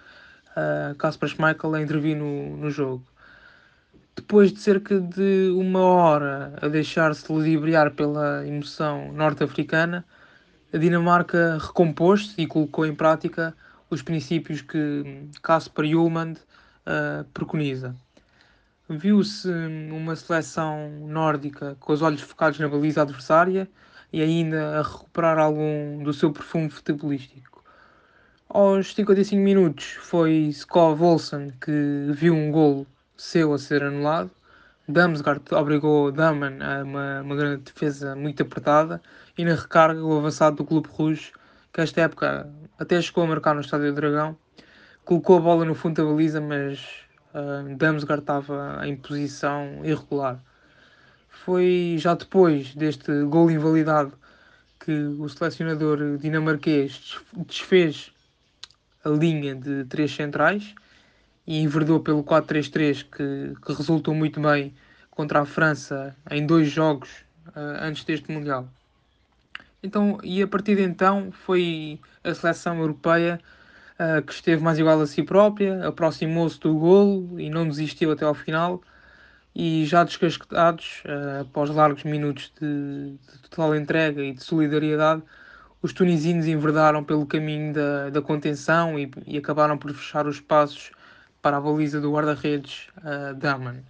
uh, 0.55 1.27
Schmeichel 1.27 1.75
a 1.75 1.81
intervir 1.81 2.15
no, 2.15 2.57
no 2.57 2.69
jogo. 2.69 3.03
Depois 4.15 4.53
de 4.53 4.59
cerca 4.59 4.99
de 4.99 5.51
uma 5.53 5.81
hora 5.81 6.57
a 6.61 6.67
deixar-se 6.69 7.29
ludibriar 7.31 7.91
pela 7.91 8.47
emoção 8.47 9.11
norte-africana, 9.11 10.05
a 10.73 10.77
Dinamarca 10.77 11.57
recompôs-se 11.59 12.33
e 12.41 12.47
colocou 12.47 12.85
em 12.85 12.95
prática 12.95 13.53
os 13.89 14.01
princípios 14.01 14.61
que 14.61 15.27
Kasper 15.43 15.85
Julmand 15.85 16.35
uh, 16.35 17.25
preconiza. 17.33 17.93
Viu-se 18.87 19.49
uma 19.91 20.15
seleção 20.15 20.89
nórdica 21.07 21.75
com 21.79 21.91
os 21.91 22.01
olhos 22.01 22.21
focados 22.21 22.57
na 22.59 22.69
baliza 22.69 23.01
adversária 23.01 23.69
e 24.13 24.21
ainda 24.21 24.79
a 24.79 24.81
recuperar 24.81 25.37
algum 25.39 26.01
do 26.01 26.13
seu 26.13 26.31
perfume 26.31 26.69
futebolístico. 26.69 27.63
Aos 28.47 28.93
55 28.95 29.41
minutos 29.41 29.97
foi 29.99 30.47
Skov 30.51 31.03
Olsen 31.03 31.51
que 31.59 32.07
viu 32.11 32.33
um 32.33 32.49
golo 32.49 32.87
seu 33.17 33.53
a 33.53 33.57
ser 33.57 33.83
anulado. 33.83 34.31
Damsgaard 34.87 35.43
obrigou 35.55 36.11
Daman 36.11 36.59
a 36.61 36.83
uma, 36.83 37.21
uma 37.21 37.35
grande 37.35 37.63
defesa 37.63 38.15
muito 38.15 38.41
apertada 38.43 39.01
e 39.37 39.43
na 39.43 39.55
recarga 39.55 40.03
o 40.03 40.17
avançado 40.17 40.57
do 40.57 40.65
Clube 40.65 40.87
Rouge, 40.91 41.31
que 41.73 41.81
esta 41.81 42.01
época 42.01 42.49
até 42.77 43.01
chegou 43.01 43.23
a 43.23 43.27
marcar 43.27 43.55
no 43.55 43.61
Estádio 43.61 43.93
Dragão, 43.93 44.37
colocou 45.03 45.37
a 45.37 45.41
bola 45.41 45.65
no 45.65 45.73
fundo 45.73 45.95
da 45.95 46.09
baliza, 46.09 46.39
mas 46.39 46.79
uh, 47.33 47.75
Damsgaard 47.75 48.21
estava 48.21 48.81
em 48.83 48.95
posição 48.95 49.83
irregular. 49.83 50.39
Foi 51.27 51.95
já 51.97 52.13
depois 52.13 52.75
deste 52.75 53.23
gol 53.23 53.49
invalidado 53.49 54.13
que 54.79 54.91
o 54.91 55.27
selecionador 55.27 56.17
dinamarquês 56.17 57.17
desfez 57.47 58.11
a 59.03 59.09
linha 59.09 59.55
de 59.55 59.83
três 59.85 60.13
centrais 60.13 60.75
e 61.47 61.61
enverdou 61.61 61.99
pelo 61.99 62.23
4-3-3 62.23 63.03
que, 63.03 63.53
que, 63.65 63.73
resultou 63.73 64.13
muito 64.13 64.39
bem 64.39 64.73
contra 65.11 65.41
a 65.41 65.45
França 65.45 66.15
em 66.29 66.45
dois 66.45 66.69
jogos 66.69 67.09
uh, 67.49 67.81
antes 67.81 68.03
deste 68.03 68.31
Mundial. 68.31 68.67
Então, 69.83 70.17
e 70.23 70.41
a 70.41 70.47
partir 70.47 70.75
de 70.75 70.81
então 70.81 71.31
foi 71.31 71.99
a 72.23 72.33
seleção 72.33 72.79
europeia 72.79 73.39
uh, 73.99 74.21
que 74.23 74.33
esteve 74.33 74.63
mais 74.63 74.79
igual 74.79 74.99
a 74.99 75.05
si 75.05 75.21
própria, 75.21 75.87
aproximou-se 75.87 76.59
do 76.59 76.73
golo 76.75 77.39
e 77.39 77.49
não 77.49 77.67
desistiu 77.67 78.11
até 78.11 78.25
ao 78.25 78.33
final. 78.33 78.81
E 79.57 79.85
já 79.85 80.03
descasquetados, 80.03 81.01
uh, 81.05 81.41
após 81.41 81.69
largos 81.69 82.03
minutos 82.03 82.51
de, 82.59 83.11
de, 83.11 83.39
total 83.49 83.75
entrega 83.75 84.21
e 84.21 84.33
de 84.33 84.43
solidariedade, 84.43 85.23
os 85.81 85.93
tunisinos 85.93 86.47
enverdaram 86.47 87.03
pelo 87.03 87.25
caminho 87.25 87.71
da, 87.71 88.09
da 88.09 88.21
contenção 88.21 88.99
e, 88.99 89.09
e 89.25 89.37
acabaram 89.37 89.77
por 89.77 89.93
fechar 89.93 90.27
os 90.27 90.41
passos 90.41 90.91
para 91.45 91.57
a 91.57 91.61
baliza 91.61 92.01
do 92.01 92.11
guarda-redes 92.11 92.87
uh, 92.97 93.35
Daman. 93.35 93.83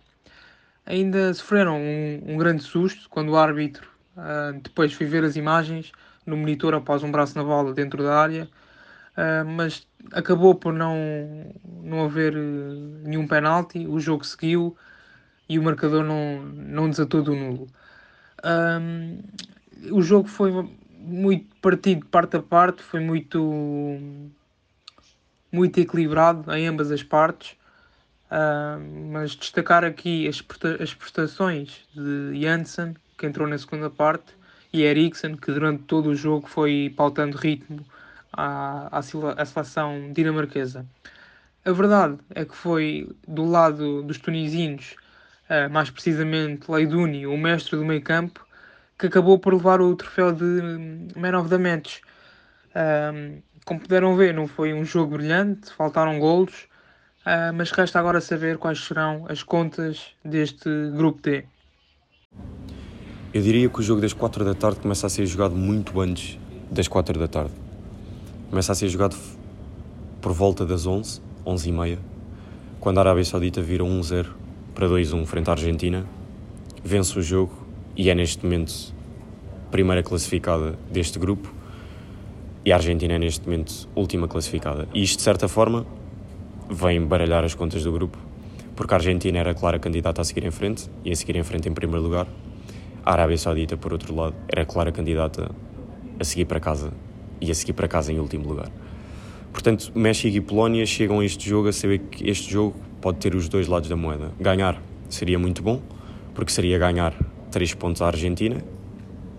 Ainda 0.85 1.33
sofreram 1.33 1.77
um, 1.77 2.33
um, 2.33 2.38
grande 2.38 2.62
susto 2.62 3.09
quando 3.09 3.29
o 3.29 3.38
árbitro 3.38 3.89
uh, 4.17 4.59
depois 4.59 4.91
foi 4.91 5.07
ver 5.07 5.24
as 5.24 5.38
imagens 5.38 5.93
no 6.25 6.35
monitor 6.35 6.74
após 6.74 7.01
um 7.01 7.09
braço 7.09 7.38
na 7.38 7.45
bola 7.45 7.74
dentro 7.74 8.03
da 8.03 8.19
área, 8.19 8.50
uh, 9.15 9.45
mas 9.45 9.88
acabou 10.12 10.53
por 10.53 10.74
não, 10.74 10.97
não 11.81 12.03
haver 12.03 12.35
nenhum 12.35 13.25
penalti, 13.25 13.88
o 13.88 14.01
jogo 14.01 14.25
seguiu 14.25 14.75
e 15.47 15.57
o 15.57 15.63
marcador 15.63 16.03
não, 16.03 16.41
não 16.41 16.89
desatou 16.89 17.24
do 17.24 17.33
nulo. 17.33 17.67
Um, 18.43 19.19
o 19.93 20.01
jogo 20.01 20.27
foi 20.27 20.51
muito 21.00 21.55
partido 21.62 22.05
parte 22.07 22.35
a 22.35 22.41
parte, 22.41 22.83
foi 22.83 23.00
muito 23.00 23.39
muito 25.55 25.79
equilibrado 25.79 26.53
em 26.53 26.67
ambas 26.67 26.91
as 26.91 27.01
partes, 27.01 27.55
uh, 28.29 28.79
mas 29.12 29.35
destacar 29.35 29.85
aqui 29.85 30.27
as, 30.27 30.43
as 30.81 30.93
prestações 30.93 31.88
de 31.95 32.41
Janssen, 32.41 32.95
que 33.17 33.25
entrou 33.25 33.47
na 33.47 33.57
segunda 33.57 33.89
parte, 33.89 34.35
e 34.74 34.83
Eriksen, 34.83 35.38
que 35.38 35.51
durante 35.53 35.83
todo 35.83 36.07
o 36.09 36.15
jogo 36.15 36.47
foi 36.47 36.93
pautando 36.97 37.38
ritmo 37.38 37.85
à, 38.33 38.89
à, 38.91 39.01
seleção 39.01 40.12
dinamarquesa. 40.12 40.85
A 41.63 41.71
verdade 41.71 42.17
é 42.31 42.43
que 42.43 42.55
foi 42.55 43.09
do 43.25 43.45
lado 43.45 44.03
dos 44.03 44.17
tunisinos, 44.17 44.95
uh, 45.50 45.71
mais 45.71 45.89
precisamente 45.89 46.69
Leiduni, 46.69 47.25
o 47.25 47.38
mestre 47.38 47.77
do 47.77 47.85
meio 47.85 48.01
campo, 48.01 48.45
que 49.00 49.07
acabou 49.07 49.39
por 49.39 49.53
levar 49.53 49.79
o 49.79 49.95
troféu 49.95 50.33
de 50.33 50.62
Man 51.15 51.39
of 51.39 51.50
the 51.50 51.57
Match. 51.57 52.01
Um, 52.75 53.41
como 53.65 53.79
puderam 53.79 54.15
ver, 54.15 54.31
não 54.31 54.48
foi 54.48 54.74
um 54.74 54.86
jogo 54.86 55.17
brilhante, 55.17 55.74
faltaram 55.74 56.19
golos, 56.19 56.67
uh, 57.25 57.51
mas 57.55 57.72
resta 57.72 58.00
agora 58.00 58.22
saber 58.22 58.60
quais 58.60 58.79
serão 58.79 59.25
as 59.27 59.41
contas 59.41 60.12
deste 60.24 60.69
grupo 60.91 61.19
D. 61.24 61.43
Eu 63.34 63.41
diria 63.41 63.67
que 63.67 63.79
o 63.79 63.84
jogo 63.84 64.00
das 64.00 64.13
4 64.13 64.45
da 64.45 64.53
tarde 64.53 64.79
começa 64.79 65.07
a 65.07 65.10
ser 65.10 65.25
jogado 65.25 65.55
muito 65.55 66.00
antes 66.00 66.39
das 66.69 66.88
4 66.88 67.17
da 67.19 67.27
tarde. 67.27 67.53
Começa 68.51 68.72
a 68.72 68.75
ser 68.75 68.88
jogado 68.88 69.17
por 70.22 70.31
volta 70.31 70.63
das 70.63 70.86
11, 70.86 71.22
11 71.43 71.69
e 71.69 71.72
meia, 71.72 72.00
quando 72.79 73.00
a 73.00 73.01
Arábia 73.01 73.25
Saudita 73.25 73.62
vira 73.63 73.84
1-0 73.84 74.27
para 74.75 74.88
2-1 74.88 75.25
frente 75.25 75.50
à 75.50 75.53
Argentina, 75.53 76.05
vence 76.84 77.17
o 77.17 77.22
jogo 77.22 77.65
e 77.98 78.12
é 78.12 78.15
neste 78.15 78.43
momento 78.43 78.93
primeira 79.72 80.03
classificada 80.03 80.77
deste 80.91 81.17
grupo 81.17 81.54
e 82.65 82.72
a 82.72 82.75
Argentina 82.77 83.13
é 83.13 83.19
neste 83.19 83.45
momento 83.45 83.88
última 83.95 84.27
classificada. 84.27 84.89
E 84.91 85.03
isto, 85.03 85.17
de 85.17 85.24
certa 85.24 85.48
forma, 85.48 85.86
vem 86.67 87.00
baralhar 87.00 87.43
as 87.43 87.53
contas 87.53 87.84
do 87.84 87.91
grupo, 87.91 88.17
porque 88.75 88.91
a 88.91 88.98
Argentina 88.98 89.38
era 89.38 89.51
a 89.51 89.53
clara 89.53 89.77
candidata 89.77 90.19
a 90.19 90.25
seguir 90.25 90.43
em 90.43 90.51
frente, 90.51 90.89
e 91.03 91.12
a 91.12 91.15
seguir 91.15 91.36
em 91.36 91.43
frente 91.43 91.69
em 91.69 91.74
primeiro 91.74 92.01
lugar. 92.01 92.27
A 93.05 93.12
Arábia 93.12 93.38
Saudita, 93.38 93.77
por 93.77 93.93
outro 93.93 94.15
lado, 94.15 94.36
era 94.48 94.63
a 94.63 94.65
clara 94.65 94.91
candidata 94.91 95.51
a 96.19 96.24
seguir 96.24 96.45
para 96.45 96.60
casa, 96.60 96.91
e 97.39 97.51
a 97.51 97.53
seguir 97.53 97.74
para 97.74 97.88
casa 97.88 98.12
em 98.12 98.19
último 98.19 98.48
lugar. 98.48 98.72
Portanto, 99.53 99.91
México 99.93 100.36
e 100.36 100.41
Polónia 100.41 100.88
chegam 100.88 101.19
a 101.19 101.25
este 101.25 101.48
jogo 101.48 101.67
a 101.67 101.72
saber 101.72 102.00
que 102.00 102.27
este 102.27 102.51
jogo 102.51 102.75
pode 103.00 103.19
ter 103.19 103.36
os 103.36 103.48
dois 103.48 103.67
lados 103.67 103.88
da 103.88 103.95
moeda. 103.95 104.31
Ganhar 104.39 104.81
seria 105.07 105.38
muito 105.38 105.62
bom, 105.62 105.81
porque 106.34 106.51
seria 106.51 106.79
ganhar 106.79 107.13
3 107.51 107.75
pontos 107.75 108.01
à 108.01 108.07
Argentina, 108.07 108.57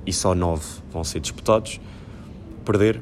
e 0.06 0.12
só 0.12 0.32
9 0.32 0.64
vão 0.92 1.02
ser 1.02 1.18
disputados. 1.18 1.80
Perder 2.64 3.00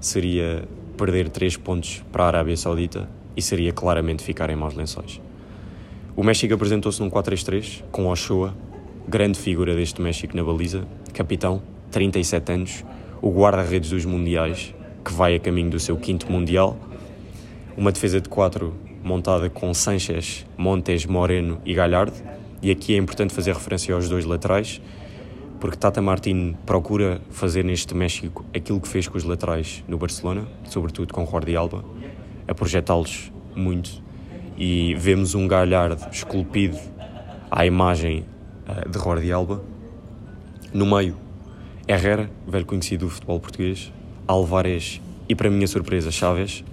seria 0.00 0.64
perder 0.96 1.28
3 1.28 1.56
pontos 1.56 2.04
para 2.10 2.24
a 2.24 2.26
Arábia 2.26 2.56
Saudita 2.56 3.08
e 3.36 3.42
seria 3.42 3.72
claramente 3.72 4.22
ficar 4.22 4.50
em 4.50 4.56
maus 4.56 4.74
lençóis. 4.74 5.20
O 6.16 6.24
México 6.24 6.52
apresentou-se 6.52 7.00
num 7.00 7.08
4-3-3 7.08 7.84
com 7.92 8.06
Ochoa, 8.06 8.54
grande 9.06 9.38
figura 9.38 9.74
deste 9.74 10.02
México 10.02 10.36
na 10.36 10.42
baliza, 10.42 10.86
capitão, 11.14 11.62
37 11.90 12.52
anos, 12.52 12.84
o 13.22 13.30
guarda-redes 13.30 13.90
dos 13.90 14.04
Mundiais, 14.04 14.74
que 15.04 15.12
vai 15.12 15.36
a 15.36 15.40
caminho 15.40 15.70
do 15.70 15.78
seu 15.78 15.96
quinto 15.96 16.30
Mundial, 16.30 16.76
uma 17.76 17.92
defesa 17.92 18.20
de 18.20 18.28
4 18.28 18.74
montada 19.02 19.48
com 19.48 19.72
Sanchez, 19.72 20.44
Montes, 20.56 21.06
Moreno 21.06 21.60
e 21.64 21.72
Galhardo, 21.72 22.16
e 22.60 22.70
aqui 22.70 22.94
é 22.94 22.98
importante 22.98 23.32
fazer 23.32 23.54
referência 23.54 23.94
aos 23.94 24.08
dois 24.08 24.24
laterais, 24.24 24.82
porque 25.60 25.76
Tata 25.76 26.00
Martino 26.00 26.56
procura 26.64 27.20
fazer 27.30 27.64
neste 27.64 27.94
México 27.94 28.44
aquilo 28.54 28.80
que 28.80 28.88
fez 28.88 29.08
com 29.08 29.16
os 29.16 29.24
laterais 29.24 29.82
no 29.88 29.98
Barcelona, 29.98 30.46
sobretudo 30.64 31.12
com 31.12 31.26
Jordi 31.26 31.56
Alba, 31.56 31.84
a 32.46 32.54
projetá-los 32.54 33.32
muito 33.54 34.02
e 34.56 34.94
vemos 34.96 35.34
um 35.34 35.46
Galhardo 35.46 36.08
esculpido 36.10 36.78
à 37.50 37.64
imagem 37.64 38.24
uh, 38.68 38.88
de 38.88 38.98
Jordi 38.98 39.30
Alba. 39.32 39.62
No 40.72 40.84
meio, 40.84 41.16
Herrera, 41.86 42.30
velho 42.46 42.66
conhecido 42.66 43.06
do 43.06 43.10
futebol 43.10 43.40
português, 43.40 43.92
Alvarez 44.26 45.00
e, 45.28 45.34
para 45.34 45.48
minha 45.48 45.66
surpresa, 45.66 46.10
Chaves, 46.10 46.64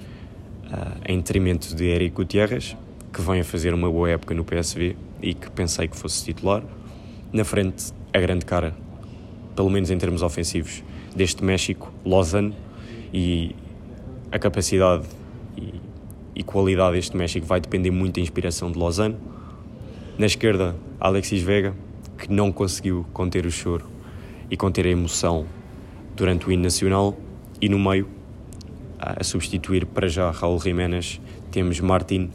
uh, 0.66 1.00
em 1.08 1.18
detrimento 1.18 1.76
de 1.76 1.86
Eric 1.86 2.16
Gutierrez, 2.16 2.76
que 3.14 3.22
vem 3.22 3.40
a 3.40 3.44
fazer 3.44 3.74
uma 3.74 3.90
boa 3.90 4.10
época 4.10 4.34
no 4.34 4.44
PSV 4.44 4.96
e 5.22 5.34
que 5.34 5.50
pensei 5.52 5.88
que 5.88 5.96
fosse 5.96 6.26
titular. 6.26 6.64
Na 7.32 7.44
frente, 7.44 7.94
a 8.16 8.20
grande 8.20 8.46
cara 8.46 8.74
pelo 9.56 9.70
menos 9.70 9.90
em 9.90 9.98
termos 9.98 10.22
ofensivos, 10.22 10.84
deste 11.16 11.44
México, 11.44 11.92
Lausanne, 12.06 12.54
e 13.14 13.56
a 14.32 14.38
capacidade 14.38 15.08
e, 15.58 15.74
e 16.36 16.44
qualidade 16.44 16.96
deste 16.96 17.16
México 17.16 17.46
vai 17.46 17.62
depender 17.62 17.90
muito 17.90 18.16
da 18.16 18.22
inspiração 18.22 18.72
de 18.72 18.78
Lausanne. 18.78 19.16
Na 20.18 20.26
esquerda, 20.26 20.76
Alexis 21.00 21.42
Vega, 21.42 21.74
que 22.18 22.32
não 22.32 22.52
conseguiu 22.52 23.06
conter 23.14 23.46
o 23.46 23.52
choro 23.52 23.86
e 24.52 24.58
conter 24.58 24.86
a 24.86 24.90
emoção 24.90 25.46
durante 26.16 26.48
o 26.48 26.52
hino 26.52 26.64
nacional, 26.64 27.18
e 27.62 27.70
no 27.70 27.80
meio, 27.80 28.08
a 29.00 29.24
substituir 29.24 29.86
para 29.86 30.08
já 30.08 30.30
Raul 30.32 30.60
Jiménez, 30.60 31.22
temos 31.52 31.80
Martin, 31.80 32.30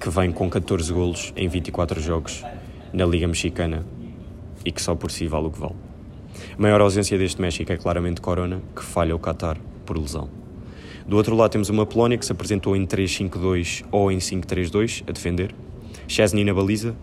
que 0.00 0.10
vem 0.10 0.32
com 0.32 0.50
14 0.50 0.92
golos 0.92 1.32
em 1.36 1.48
24 1.48 2.00
jogos 2.00 2.44
na 2.92 3.04
Liga 3.04 3.26
Mexicana 3.26 3.84
e 4.64 4.72
que 4.72 4.82
só 4.82 4.94
por 4.94 5.10
si 5.10 5.26
vale 5.26 5.46
o 5.46 5.50
que 5.50 5.60
vale. 5.60 5.76
A 6.56 6.60
maior 6.60 6.80
ausência 6.80 7.18
deste 7.18 7.40
México 7.40 7.72
é 7.72 7.76
claramente 7.76 8.20
Corona, 8.20 8.60
que 8.74 8.82
falha 8.82 9.14
o 9.14 9.18
Qatar 9.18 9.58
por 9.84 9.98
lesão. 9.98 10.28
Do 11.06 11.16
outro 11.16 11.34
lado 11.34 11.50
temos 11.50 11.68
uma 11.70 11.86
Polónia 11.86 12.18
que 12.18 12.26
se 12.26 12.32
apresentou 12.32 12.76
em 12.76 12.86
3-5-2 12.86 13.84
ou 13.90 14.12
em 14.12 14.18
5-3-2 14.18 15.04
a 15.08 15.12
defender. 15.12 15.54
Chesney 16.06 16.44
na 16.44 16.52
baliza, 16.52 16.94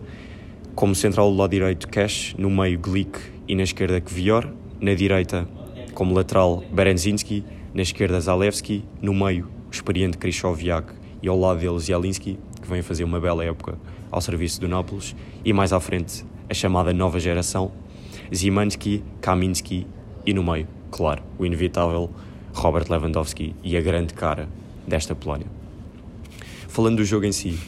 como 0.74 0.94
central 0.94 1.30
do 1.30 1.36
lado 1.36 1.50
direito 1.50 1.88
Cash, 1.88 2.34
no 2.38 2.50
meio 2.50 2.78
Glick 2.78 3.18
e 3.48 3.54
na 3.54 3.62
esquerda 3.62 4.00
Kvior, 4.00 4.48
na 4.80 4.94
direita 4.94 5.48
como 5.94 6.14
lateral 6.14 6.62
Berenzinski, 6.70 7.42
na 7.74 7.82
esquerda 7.82 8.20
Zalewski, 8.20 8.84
no 9.00 9.12
meio 9.12 9.48
o 9.66 9.70
experiente 9.70 10.18
Krychowiak 10.18 10.92
e 11.22 11.28
ao 11.28 11.38
lado 11.38 11.60
dele 11.60 11.78
Zielinski, 11.80 12.38
que 12.60 12.68
vem 12.68 12.82
fazer 12.82 13.04
uma 13.04 13.18
bela 13.18 13.44
época 13.44 13.78
ao 14.10 14.20
serviço 14.20 14.60
do 14.60 14.68
Nápoles, 14.68 15.16
e 15.44 15.52
mais 15.52 15.72
à 15.72 15.80
frente 15.80 16.24
a 16.48 16.54
chamada 16.54 16.92
nova 16.92 17.18
geração, 17.18 17.72
Zimanski, 18.34 19.02
Kaminski 19.20 19.86
e 20.24 20.32
no 20.32 20.42
meio, 20.42 20.66
claro, 20.90 21.22
o 21.38 21.46
inevitável 21.46 22.10
Robert 22.52 22.86
Lewandowski 22.90 23.54
e 23.62 23.76
a 23.76 23.80
grande 23.80 24.14
cara 24.14 24.48
desta 24.86 25.14
Polónia. 25.14 25.46
Falando 26.68 26.96
do 26.96 27.04
jogo 27.04 27.26
em 27.26 27.32
si, 27.32 27.58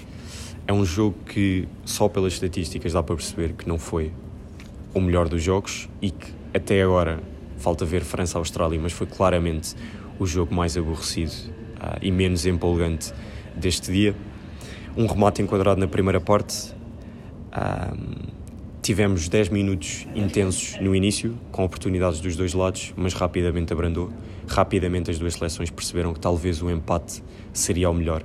é 0.67 0.73
um 0.73 0.85
jogo 0.85 1.17
que 1.27 1.67
só 1.85 2.09
pelas 2.09 2.35
estatísticas 2.35 2.93
dá 2.93 3.03
para 3.03 3.17
perceber 3.17 3.53
que 3.55 3.67
não 3.67 3.79
foi 3.79 4.13
o 4.95 5.01
melhor 5.01 5.29
dos 5.29 5.43
jogos 5.43 5.89
e 6.01 6.11
que 6.11 6.33
até 6.53 6.83
agora 6.83 7.21
falta 7.59 7.85
ver 7.85 8.03
França-Austrália, 8.03 8.79
mas 8.81 8.93
foi 8.93 9.07
claramente 9.07 9.75
o 10.19 10.27
jogo 10.27 10.55
mais 10.55 10.77
aborrecido 10.77 11.33
uh, 11.77 11.99
e 12.03 12.11
menos 12.11 12.47
empolgante 12.47 13.13
deste 13.55 13.93
dia. 13.93 14.15
Um 14.97 15.07
remate 15.07 15.43
enquadrado 15.43 15.81
na 15.81 15.87
primeira 15.87 16.21
parte. 16.21 16.73
Uh, 17.53 18.28
tivemos 18.89 19.29
10 19.29 19.51
minutos 19.51 20.07
intensos 20.15 20.81
no 20.81 20.97
início, 20.97 21.39
com 21.53 21.63
oportunidades 21.63 22.21
dos 22.21 22.37
dois 22.37 22.55
lados, 22.55 22.95
mas 22.97 23.13
rapidamente 23.13 23.71
abrandou. 23.71 24.11
Rapidamente 24.49 25.11
as 25.11 25.19
duas 25.19 25.35
seleções 25.35 25.69
perceberam 25.69 26.15
que 26.15 26.21
talvez 26.21 26.63
o 26.63 26.71
empate 26.71 27.23
seria 27.53 27.91
o 27.91 27.93
melhor 27.93 28.25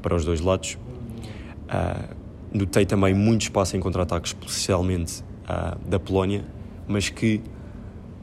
para 0.00 0.14
os 0.14 0.24
dois 0.24 0.40
lados. 0.40 0.78
Uh, 1.64 2.14
notei 2.52 2.86
também 2.86 3.12
muito 3.12 3.42
espaço 3.42 3.76
em 3.76 3.80
contra-ataque, 3.80 4.28
especialmente 4.28 5.20
uh, 5.48 5.76
da 5.84 5.98
Polónia, 5.98 6.44
mas 6.86 7.08
que 7.08 7.40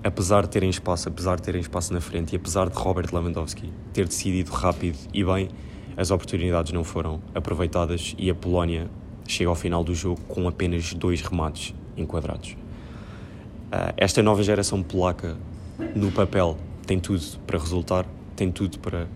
apesar 0.02 0.44
de 0.44 0.50
terem 0.50 0.70
espaço, 0.70 1.10
apesar 1.10 1.36
de 1.36 1.42
terem 1.42 1.60
espaço 1.60 1.92
na 1.92 2.00
frente 2.00 2.32
e 2.32 2.36
apesar 2.38 2.70
de 2.70 2.78
Robert 2.78 3.10
Lewandowski 3.12 3.70
ter 3.92 4.08
decidido 4.08 4.50
rápido 4.54 4.98
e 5.14 5.26
bem, 5.26 5.50
as 5.98 6.10
oportunidades 6.10 6.72
não 6.72 6.86
foram 6.86 7.22
aproveitadas 7.36 8.16
e 8.18 8.30
a 8.30 8.34
Polónia 8.34 8.90
chega 9.28 9.50
ao 9.50 9.56
final 9.56 9.84
do 9.84 9.94
jogo 9.94 10.22
com 10.22 10.48
apenas 10.48 10.94
dois 10.94 11.22
remates 11.22 11.76
enquadrados. 11.98 12.56
Uh, 13.72 13.94
esta 13.96 14.22
nova 14.22 14.44
geração 14.44 14.84
polaca, 14.84 15.38
no 15.96 16.12
papel, 16.12 16.58
tem 16.86 17.00
tudo 17.00 17.24
para 17.48 17.58
resultar, 17.58 18.06
tem 18.36 18.52
tudo 18.52 18.78
para 18.80 19.08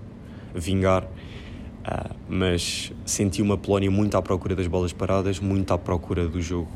vingar, 0.54 1.04
uh, 1.04 2.15
mas 2.30 2.93
senti 3.06 3.41
uma 3.41 3.58
Polónia 3.58 3.91
muito 3.91 4.15
à 4.15 4.21
procura 4.21 4.56
das 4.56 4.65
bolas 4.65 4.93
paradas, 4.93 5.41
muito 5.41 5.73
à 5.73 5.78
procura 5.78 6.26
do 6.30 6.41
jogo 6.41 6.71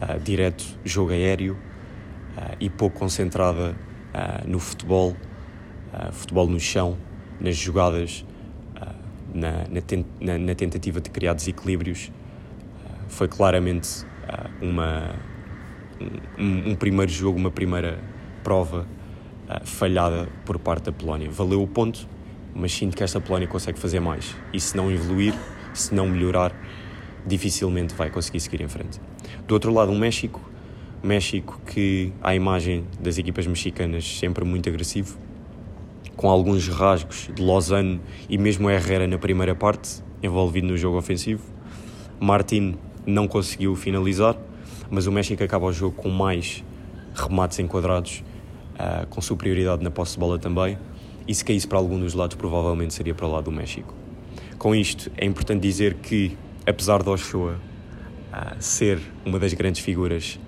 uh, 0.00 0.20
direto, 0.20 0.64
jogo 0.84 1.10
aéreo 1.10 1.58
e 2.60 2.70
pouco 2.70 3.00
concentrada 3.00 3.74
no 4.46 4.60
futebol, 4.60 5.16
futebol 6.12 6.46
no 6.46 6.60
chão, 6.60 6.96
nas 7.40 7.56
jogadas, 7.56 8.24
na, 9.34 9.66
na, 9.68 9.80
ten 9.80 10.04
na, 10.20 10.38
na, 10.38 10.54
tentativa 10.54 11.00
de 11.00 11.10
criar 11.10 11.34
desequilíbrios. 11.34 12.12
foi 13.08 13.26
claramente 13.26 14.06
uma, 14.62 15.16
um, 16.38 16.70
um, 16.70 16.74
primeiro 16.74 17.10
jogo, 17.10 17.38
uma 17.38 17.50
primeira 17.50 17.98
prova 18.42 18.86
falhada 19.64 20.28
por 20.44 20.58
parte 20.58 20.84
da 20.84 20.92
Polónia. 20.92 21.30
Valeu 21.30 21.62
o 21.62 21.66
ponto, 21.66 22.06
mas 22.54 22.72
sinto 22.72 22.96
que 22.96 23.02
esta 23.02 23.20
Polónia 23.20 23.48
consegue 23.48 23.78
fazer 23.78 24.00
mais. 24.00 24.36
E 24.52 24.60
se 24.60 24.76
não 24.76 24.90
evoluir, 24.90 25.34
se 25.72 25.94
não 25.94 26.06
melhorar, 26.06 26.54
dificilmente 27.26 27.94
vai 27.94 28.10
conseguir 28.10 28.40
seguir 28.40 28.60
em 28.60 28.68
frente. 28.68 29.00
Do 29.46 29.54
outro 29.54 29.72
lado, 29.72 29.90
o 29.90 29.98
México 29.98 30.40
México 31.02 31.60
que, 31.64 32.12
à 32.20 32.34
imagem 32.34 32.84
das 32.98 33.18
equipas 33.18 33.46
mexicanas, 33.46 34.18
sempre 34.18 34.44
muito 34.44 34.68
agressivo, 34.68 35.16
com 36.16 36.28
alguns 36.28 36.66
rasgos 36.68 37.30
de 37.32 37.40
Lausanne 37.40 38.00
e 38.28 38.36
mesmo 38.36 38.68
Herrera 38.68 39.06
na 39.06 39.16
primeira 39.16 39.54
parte, 39.54 40.02
envolvido 40.22 40.66
no 40.66 40.76
jogo 40.76 40.98
ofensivo. 40.98 41.44
Martin 42.18 42.74
não 43.06 43.28
conseguiu 43.28 43.76
finalizar, 43.76 44.36
mas 44.90 45.06
o 45.06 45.12
México 45.12 45.42
acaba 45.42 45.66
o 45.66 45.72
jogo 45.72 45.96
com 45.96 46.08
mais 46.08 46.64
remates 47.14 47.58
enquadrados, 47.58 48.22
uh, 48.74 49.06
com 49.08 49.20
superioridade 49.20 49.82
na 49.82 49.90
posse 49.90 50.14
de 50.14 50.20
bola 50.20 50.38
também, 50.38 50.78
e 51.26 51.34
se 51.34 51.44
caísse 51.44 51.66
para 51.66 51.78
algum 51.78 51.98
dos 51.98 52.14
lados, 52.14 52.36
provavelmente 52.36 52.94
seria 52.94 53.14
para 53.14 53.26
o 53.26 53.30
lado 53.30 53.44
do 53.44 53.52
México. 53.52 53.94
Com 54.58 54.74
isto, 54.74 55.10
é 55.16 55.24
importante 55.24 55.60
dizer 55.60 55.94
que, 55.94 56.36
apesar 56.66 57.02
de 57.02 57.10
Ochoa 57.10 57.54
uh, 58.32 58.56
ser 58.62 59.00
uma 59.24 59.38
das 59.38 59.52
grandes 59.54 59.80
figuras 59.80 60.38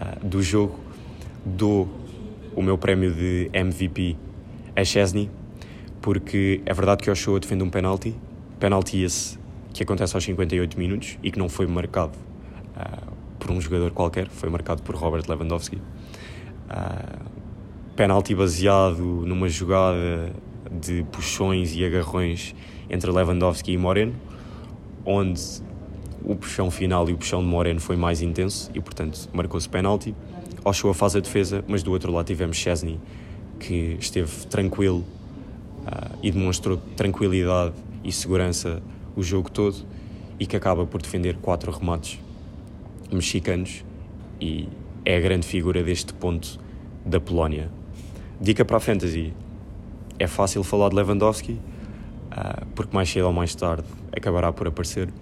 ah, 0.00 0.16
do 0.22 0.42
jogo, 0.42 0.80
dou 1.44 1.86
o 2.56 2.62
meu 2.62 2.78
prémio 2.78 3.12
de 3.12 3.50
MVP 3.52 4.16
a 4.74 4.82
Chesney, 4.82 5.30
porque 6.00 6.62
é 6.64 6.72
verdade 6.72 7.02
que 7.02 7.10
Ochoa 7.10 7.38
defende 7.38 7.62
um 7.62 7.68
penalti, 7.68 8.14
penalti 8.58 9.02
esse 9.02 9.38
que 9.74 9.82
acontece 9.82 10.16
aos 10.16 10.24
58 10.24 10.78
minutos 10.78 11.18
e 11.22 11.30
que 11.30 11.38
não 11.38 11.50
foi 11.50 11.66
marcado 11.66 12.16
uh, 12.76 13.09
por 13.50 13.56
um 13.56 13.60
jogador 13.60 13.90
qualquer, 13.90 14.28
foi 14.28 14.48
marcado 14.48 14.80
por 14.82 14.94
Robert 14.94 15.24
Lewandowski. 15.28 15.76
Uh, 15.76 17.24
penalti 17.96 18.32
baseado 18.32 19.02
numa 19.26 19.48
jogada 19.48 20.32
de 20.70 21.04
puxões 21.10 21.74
e 21.74 21.84
agarrões 21.84 22.54
entre 22.88 23.10
Lewandowski 23.10 23.72
e 23.72 23.76
Moreno, 23.76 24.14
onde 25.04 25.42
o 26.22 26.36
puxão 26.36 26.70
final 26.70 27.08
e 27.08 27.12
o 27.12 27.18
puxão 27.18 27.40
de 27.40 27.48
Moreno 27.48 27.80
foi 27.80 27.96
mais 27.96 28.22
intenso 28.22 28.70
e, 28.72 28.80
portanto, 28.80 29.28
marcou-se 29.32 29.68
penalti. 29.68 30.14
Ochoa 30.64 30.94
faz 30.94 31.16
a 31.16 31.20
defesa, 31.20 31.64
mas 31.66 31.82
do 31.82 31.90
outro 31.90 32.12
lado 32.12 32.26
tivemos 32.26 32.56
Chesney, 32.56 33.00
que 33.58 33.96
esteve 33.98 34.46
tranquilo 34.46 35.04
uh, 35.86 36.16
e 36.22 36.30
demonstrou 36.30 36.76
tranquilidade 36.96 37.74
e 38.04 38.12
segurança 38.12 38.80
o 39.16 39.24
jogo 39.24 39.50
todo 39.50 39.76
e 40.38 40.46
que 40.46 40.54
acaba 40.54 40.86
por 40.86 41.02
defender 41.02 41.36
quatro 41.38 41.72
remates 41.72 42.20
mexicanos 43.16 43.84
e 44.40 44.68
é 45.04 45.16
a 45.16 45.20
grande 45.20 45.46
figura 45.46 45.82
deste 45.82 46.12
ponto 46.14 46.58
da 47.04 47.20
Polónia. 47.20 47.70
Dica 48.40 48.64
para 48.64 48.76
a 48.76 48.80
Fantasy: 48.80 49.34
é 50.18 50.26
fácil 50.26 50.62
falar 50.62 50.90
de 50.90 50.96
Lewandowski, 50.96 51.52
uh, 51.52 52.66
porque 52.74 52.94
mais 52.94 53.08
cedo 53.08 53.26
ou 53.26 53.32
mais 53.32 53.54
tarde 53.54 53.84
acabará 54.16 54.52
por 54.52 54.68
aparecer. 54.68 55.12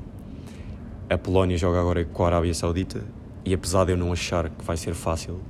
A 1.10 1.16
Polónia 1.16 1.56
joga 1.56 1.80
agora 1.80 2.04
com 2.04 2.24
a 2.24 2.26
Arábia 2.26 2.52
Saudita 2.52 3.02
e 3.44 3.54
apesar 3.54 3.84
de 3.84 3.92
eu 3.92 3.96
não 3.96 4.12
achar 4.12 4.50
que 4.50 4.64
vai 4.64 4.76
ser 4.76 4.94
fácil, 4.94 5.40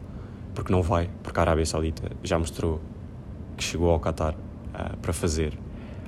porque 0.55 0.73
não 0.73 0.83
vai, 0.83 1.11
porque 1.23 1.39
a 1.39 1.43
Arábia 1.43 1.67
Saudita 1.67 2.11
já 2.23 2.39
mostrou 2.39 2.81
que 3.57 3.65
chegou 3.65 3.91
ao 3.91 3.99
Qatar 3.99 4.35
uh, 4.35 4.97
para 4.99 5.13
fazer 5.13 5.59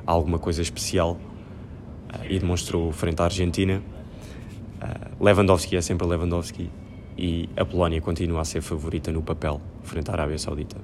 alguma 0.07 0.39
coisa 0.39 0.63
especial 0.63 1.13
uh, 1.13 2.25
e 2.29 2.39
demonstrou 2.39 2.93
frente 2.93 3.21
à 3.21 3.25
Argentina. 3.25 3.83
Uh, 4.81 5.25
Lewandowski 5.25 5.77
é 5.77 5.81
sempre 5.81 6.07
Lewandowski 6.07 6.71
e 7.17 7.49
a 7.57 7.65
Polónia 7.65 8.01
continua 8.01 8.41
a 8.41 8.45
ser 8.45 8.63
favorita 8.63 9.13
no 9.13 9.23
papel 9.23 9.61
frente 9.83 10.11
à 10.11 10.15
Arábia 10.15 10.39
Saudita. 10.39 10.77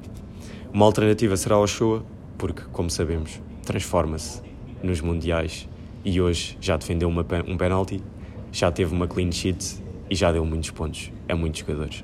Uma 0.73 0.85
alternativa 0.85 1.37
será 1.37 1.59
o 1.59 1.67
Shoa, 1.67 2.05
porque, 2.37 2.63
como 2.73 2.91
sabemos, 2.91 3.41
transforma-se 3.65 4.43
nos 4.83 5.01
Mundiais 5.01 5.67
e 6.05 6.21
hoje 6.21 6.59
já 6.61 6.77
defendeu 6.77 7.09
uma, 7.09 7.25
um 7.47 7.57
penalti 7.57 8.03
já 8.53 8.73
teve 8.73 8.95
uma 8.95 9.07
clean 9.07 9.31
sheet 9.31 9.83
e 10.09 10.15
já 10.15 10.33
deu 10.33 10.45
muitos 10.45 10.71
pontos 10.71 11.13
a 11.29 11.37
muitos 11.37 11.61
jogadores. 11.61 12.03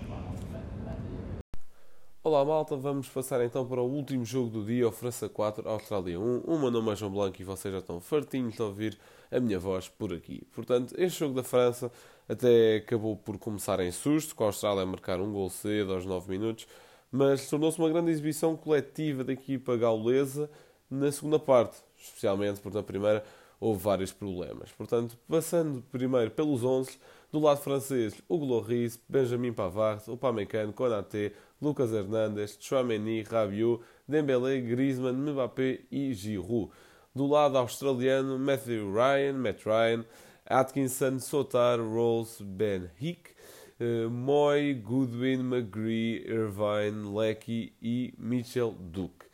Olá 2.33 2.47
malta, 2.47 2.75
vamos 2.77 3.11
passar 3.11 3.45
então 3.45 3.67
para 3.67 3.83
o 3.83 3.87
último 3.87 4.25
jogo 4.25 4.49
do 4.49 4.65
dia, 4.65 4.89
o 4.89 4.91
França 4.91 5.29
4, 5.29 5.69
Austrália 5.69 6.19
1. 6.19 6.39
O 6.47 6.59
meu 6.59 6.71
nome 6.71 6.91
é 6.91 6.97
João 6.97 7.13
Blanco 7.13 7.37
e 7.39 7.45
vocês 7.45 7.71
já 7.71 7.81
estão 7.81 8.01
fartinhos 8.01 8.55
de 8.55 8.63
ouvir 8.63 8.99
a 9.31 9.39
minha 9.39 9.59
voz 9.59 9.91
por 9.91 10.15
aqui. 10.15 10.41
Portanto, 10.55 10.95
este 10.97 11.19
jogo 11.21 11.35
da 11.35 11.43
França 11.43 11.93
até 12.27 12.77
acabou 12.77 13.19
por 13.19 13.37
começar 13.37 13.81
em 13.81 13.91
susto, 13.93 14.35
com 14.35 14.45
a 14.45 14.47
Austrália 14.47 14.83
a 14.83 14.87
marcar 14.87 15.21
um 15.21 15.31
gol 15.31 15.51
cedo 15.51 15.93
aos 15.93 16.07
9 16.07 16.31
minutos, 16.31 16.67
mas 17.11 17.51
tornou-se 17.51 17.79
uma 17.79 17.91
grande 17.91 18.11
exibição 18.11 18.57
coletiva 18.57 19.23
da 19.23 19.35
equipa 19.35 19.77
gaulesa 19.77 20.51
na 20.91 21.13
segunda 21.13 21.39
parte, 21.39 21.83
especialmente 21.99 22.63
porque 22.63 22.79
na 22.79 22.83
primeira 22.83 23.23
houve 23.61 23.83
vários 23.83 24.11
problemas. 24.11 24.73
Portanto, 24.73 25.19
passando 25.29 25.83
primeiro 25.93 26.31
pelos 26.31 26.65
11, 26.65 26.99
do 27.33 27.41
lado 27.41 27.61
francês, 27.63 28.15
Hugo 28.29 28.45
Lloris, 28.45 29.01
Benjamin 29.09 29.55
Pavard, 29.55 30.03
Upamecano, 30.07 30.71
Konaté, 30.75 31.33
Lucas 31.63 31.91
Hernandes, 31.91 32.59
Chouameni, 32.61 33.23
Rabiot, 33.23 33.81
Dembélé, 34.07 34.61
Griezmann, 34.61 35.33
Mbappé 35.33 35.81
e 35.91 36.13
Giroud. 36.13 36.71
Do 37.15 37.27
lado 37.27 37.57
australiano, 37.57 38.39
Matthew 38.39 38.93
Ryan, 38.93 39.33
Matt 39.33 39.65
Ryan, 39.65 40.05
Atkinson, 40.47 41.19
Sotar, 41.19 41.79
Rolls, 41.79 42.43
Ben 42.43 42.91
Hick, 43.01 43.35
uh, 43.81 44.11
Moy, 44.11 44.75
Goodwin, 44.75 45.43
McGree, 45.43 46.27
Irvine, 46.29 47.15
Lecky 47.15 47.73
e 47.81 48.13
Mitchell 48.19 48.73
Duke. 48.73 49.32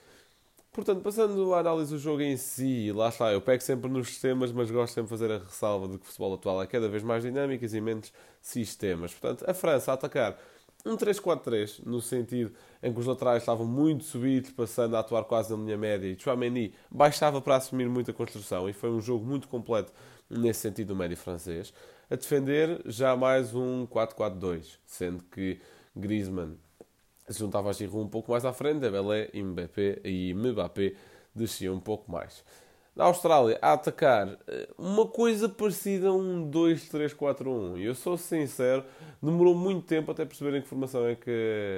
Portanto, 0.78 1.02
passando 1.02 1.54
à 1.54 1.58
análise 1.58 1.90
do 1.90 1.98
jogo 1.98 2.22
em 2.22 2.36
si, 2.36 2.92
lá 2.92 3.08
está, 3.08 3.32
eu 3.32 3.40
pego 3.40 3.60
sempre 3.60 3.90
nos 3.90 4.06
sistemas, 4.06 4.52
mas 4.52 4.70
gosto 4.70 4.94
sempre 4.94 5.10
de 5.12 5.18
fazer 5.18 5.32
a 5.32 5.38
ressalva 5.38 5.88
de 5.88 5.98
que 5.98 6.04
o 6.04 6.06
futebol 6.06 6.34
atual 6.34 6.62
é 6.62 6.68
cada 6.68 6.88
vez 6.88 7.02
mais 7.02 7.24
dinâmico 7.24 7.64
e 7.64 7.80
menos 7.80 8.12
sistemas. 8.40 9.12
Portanto, 9.12 9.44
a 9.50 9.52
França 9.52 9.90
a 9.90 9.94
atacar 9.94 10.38
um 10.86 10.96
3-4-3, 10.96 11.84
no 11.84 12.00
sentido 12.00 12.52
em 12.80 12.92
que 12.92 13.00
os 13.00 13.06
laterais 13.06 13.42
estavam 13.42 13.66
muito 13.66 14.04
subidos, 14.04 14.52
passando 14.52 14.94
a 14.94 15.00
atuar 15.00 15.24
quase 15.24 15.50
na 15.50 15.60
linha 15.64 15.76
média, 15.76 16.06
e 16.06 16.16
Chouameni 16.16 16.72
baixava 16.88 17.40
para 17.40 17.56
assumir 17.56 17.88
muita 17.88 18.12
construção, 18.12 18.68
e 18.68 18.72
foi 18.72 18.88
um 18.88 19.00
jogo 19.00 19.26
muito 19.26 19.48
completo 19.48 19.92
nesse 20.30 20.60
sentido 20.60 20.94
do 20.94 20.96
médio 20.96 21.16
francês. 21.16 21.74
A 22.08 22.14
defender, 22.14 22.82
já 22.86 23.16
mais 23.16 23.52
um 23.52 23.84
4-4-2, 23.84 24.78
sendo 24.86 25.24
que 25.24 25.58
Griezmann 25.96 26.56
juntava 27.30 27.70
a 27.70 27.72
Giroud 27.72 28.06
um 28.06 28.08
pouco 28.08 28.32
mais 28.32 28.44
à 28.44 28.52
frente, 28.52 28.80
Dembélé 28.80 29.30
e 29.32 29.42
Mbappé, 29.42 30.00
e 30.04 30.34
Mbappé 30.34 30.94
desciam 31.34 31.74
um 31.74 31.80
pouco 31.80 32.10
mais. 32.10 32.44
Na 32.98 33.04
Austrália, 33.04 33.56
a 33.62 33.74
atacar 33.74 34.37
eh, 34.48 34.68
uma 34.76 35.06
coisa 35.06 35.48
parecida 35.48 36.08
a 36.08 36.12
um 36.12 36.50
2-3-4-1. 36.50 37.78
E 37.78 37.84
eu 37.84 37.94
sou 37.94 38.16
sincero, 38.18 38.82
demorou 39.22 39.54
muito 39.54 39.87
tempo 39.87 40.11
até 40.11 40.24
perceberem 40.24 40.61
que 40.61 40.66
formação 40.66 41.06
é 41.06 41.14
que 41.14 41.30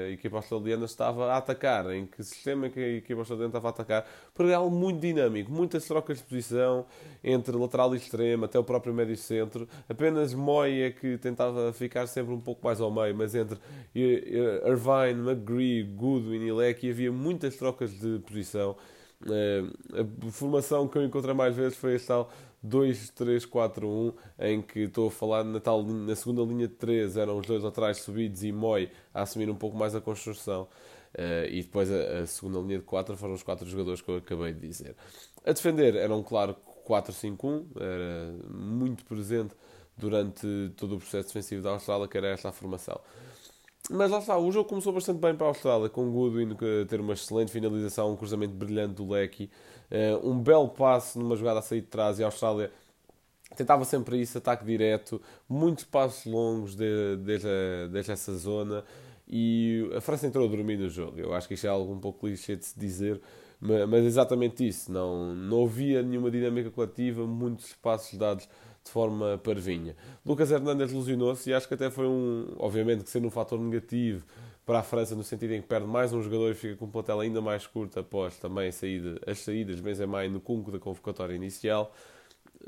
a 0.09 0.13
equipa 0.13 0.37
australiana 0.37 0.87
estava 0.87 1.31
a 1.31 1.37
atacar, 1.37 1.91
em 1.93 2.07
que 2.07 2.25
sistema 2.25 2.69
é 2.69 2.71
que 2.71 2.81
a 2.81 2.89
equipa 2.97 3.21
australiana 3.21 3.51
estava 3.51 3.69
a 3.69 3.71
atacar, 3.71 4.07
porque 4.33 4.51
é 4.51 4.55
algo 4.55 4.75
muito 4.75 4.99
dinâmico, 4.99 5.53
muitas 5.53 5.85
trocas 5.85 6.17
de 6.17 6.25
posição 6.25 6.87
entre 7.23 7.55
lateral 7.55 7.95
e 7.95 7.99
extremo, 7.99 8.47
até 8.47 8.59
o 8.59 8.65
próprio 8.65 8.95
médio 8.95 9.15
centro. 9.19 9.69
Apenas 9.91 10.33
Moy 10.33 10.81
é 10.81 10.91
que 10.91 11.19
tentava 11.19 11.71
ficar 11.75 12.07
sempre 12.07 12.33
um 12.33 12.41
pouco 12.41 12.65
mais 12.65 12.81
ao 12.81 12.91
meio, 12.91 13.15
mas 13.15 13.35
entre 13.35 13.59
Irvine, 13.95 15.21
McGree, 15.29 15.83
Goodwin 15.83 16.47
e 16.47 16.51
Lecky 16.51 16.89
havia 16.89 17.13
muitas 17.13 17.57
trocas 17.57 17.91
de 17.91 18.21
posição. 18.21 18.75
Eh, 19.27 19.63
a 20.01 20.31
formação 20.31 20.89
que 20.89 20.97
eu 20.97 21.05
encontrei 21.05 21.35
mais 21.35 21.55
vezes 21.55 21.77
foi 21.77 21.95
este 21.95 22.09
tal 22.09 22.31
2-3-4-1, 22.67 24.15
em 24.39 24.63
que 24.63 24.81
estou 24.81 25.09
a 25.09 25.11
falar 25.11 25.45
na, 25.45 25.61
tal, 25.61 25.83
na 25.83 26.15
segunda 26.15 26.43
linha 26.43 26.69
de 26.69 26.75
3 26.75 27.17
eram 27.17 27.39
os 27.39 27.47
dois 27.47 27.65
atrás 27.65 27.99
subidos 27.99 28.43
e 28.45 28.53
Moy 28.53 28.91
a 29.15 29.23
assumir 29.23 29.49
um 29.51 29.55
pouco 29.55 29.77
mais 29.77 29.95
a 29.95 30.01
construção. 30.01 30.69
Uh, 31.13 31.45
e 31.51 31.63
depois 31.63 31.91
a, 31.91 32.21
a, 32.21 32.27
segunda 32.27 32.61
linha 32.61 32.79
de 32.79 32.85
4 32.85 33.17
foram 33.17 33.35
os 33.35 33.43
quatro 33.43 33.69
jogadores 33.69 34.01
que 34.01 34.09
eu 34.09 34.17
acabei 34.19 34.53
de 34.53 34.61
dizer. 34.61 34.95
A 35.45 35.53
defender 35.53 35.97
eram, 35.97 36.23
claro, 36.23 36.55
4-5-1, 36.87 37.65
era 37.77 38.33
muito 38.49 39.05
presente 39.05 39.55
durante 39.97 40.47
todo 40.77 40.97
o 40.97 40.99
processo 40.99 41.29
defensivo 41.29 41.63
da 41.63 41.71
Austrália, 41.71 42.07
que 42.07 42.17
era 42.17 42.29
esta 42.29 42.51
a 42.51 42.53
formação. 42.53 43.01
Mas 43.93 44.09
lá 44.09 44.19
está, 44.21 44.39
o 44.39 44.53
jogo 44.53 44.69
começou 44.69 44.93
bastante 44.93 45.19
bem 45.19 45.35
para 45.35 45.47
a 45.47 45.49
Austrália, 45.49 45.89
com 45.89 46.09
Goodwin 46.13 46.53
a 46.53 46.87
ter 46.87 47.01
uma 47.01 47.13
excelente 47.13 47.51
finalização, 47.51 48.13
um 48.13 48.17
cruzamento 48.17 48.55
brilhante 48.55 48.95
do 48.95 49.09
Lecky, 49.09 49.51
eh, 49.91 50.17
um 50.23 50.39
belo 50.39 50.69
passe 50.69 51.19
numa 51.19 51.35
jogada 51.35 51.59
a 51.59 51.63
sair 51.63 51.81
de 51.81 51.89
trás 51.89 52.21
e 52.21 52.23
a 52.23 52.27
Austrália 52.27 52.71
tentava 53.57 53.85
sempre 53.85 54.21
isso, 54.21 54.39
ataque 54.39 54.65
direto, 54.65 55.21
muitos 55.49 55.83
passos 55.83 56.25
longos 56.25 56.77
de, 56.77 57.17
desde, 57.17 57.49
desde 57.91 58.13
essa 58.13 58.33
zona 58.37 58.85
e 59.29 59.91
a 59.97 60.01
França 60.01 60.25
entrou 60.25 60.47
a 60.47 60.49
dormir 60.49 60.77
no 60.77 60.89
jogo. 60.89 61.19
Eu 61.19 61.35
acho 61.35 61.49
que 61.49 61.55
isto 61.55 61.67
é 61.67 61.71
algo 61.71 61.93
um 61.93 61.99
pouco 61.99 62.21
clichê 62.21 62.55
de 62.55 62.67
se 62.67 62.79
dizer, 62.79 63.21
mas, 63.61 63.93
é 63.93 64.07
exatamente 64.07 64.67
isso. 64.67 64.91
Não, 64.93 65.35
não 65.35 65.65
havia 65.65 66.01
nenhuma 66.01 66.31
dinâmica 66.31 66.71
coletiva, 66.71 67.27
muitos 67.27 67.67
espaços 67.67 68.17
dados 68.17 68.49
de 68.85 68.91
forma 68.91 69.39
parvinha. 69.39 69.97
Lucas 70.25 70.51
Hernandes 70.51 70.93
lesionou-se 70.93 71.51
e 71.51 71.55
acho 71.55 71.69
que 71.69 71.75
até 71.75 71.91
foi 71.91 72.07
um, 72.07 72.55
obviamente, 72.59 73.05
que 73.05 73.11
sendo 73.11 73.27
um 73.29 73.31
fator 73.31 73.59
negativo 73.59 74.25
para 74.65 74.81
a 74.81 74.83
França 74.83 75.15
no 75.15 75.25
sentido 75.25 75.55
em 75.55 75.61
que 75.61 75.67
perde 75.67 75.87
mais 75.87 76.13
um 76.13 76.23
jogador 76.23 76.51
e 76.51 76.55
fica 76.55 76.77
com 76.77 76.85
um 76.85 76.91
plantel 76.91 77.21
ainda 77.21 77.41
mais 77.41 77.67
curto 77.67 77.99
após 77.99 78.37
também 78.39 78.71
saída, 78.71 79.21
as 79.27 79.41
saídas 79.41 79.81
Benzema 79.81 80.27
no 80.29 80.41
cunco 80.41 80.71
da 80.71 80.79
convocatória 80.79 81.35
inicial. 81.35 81.93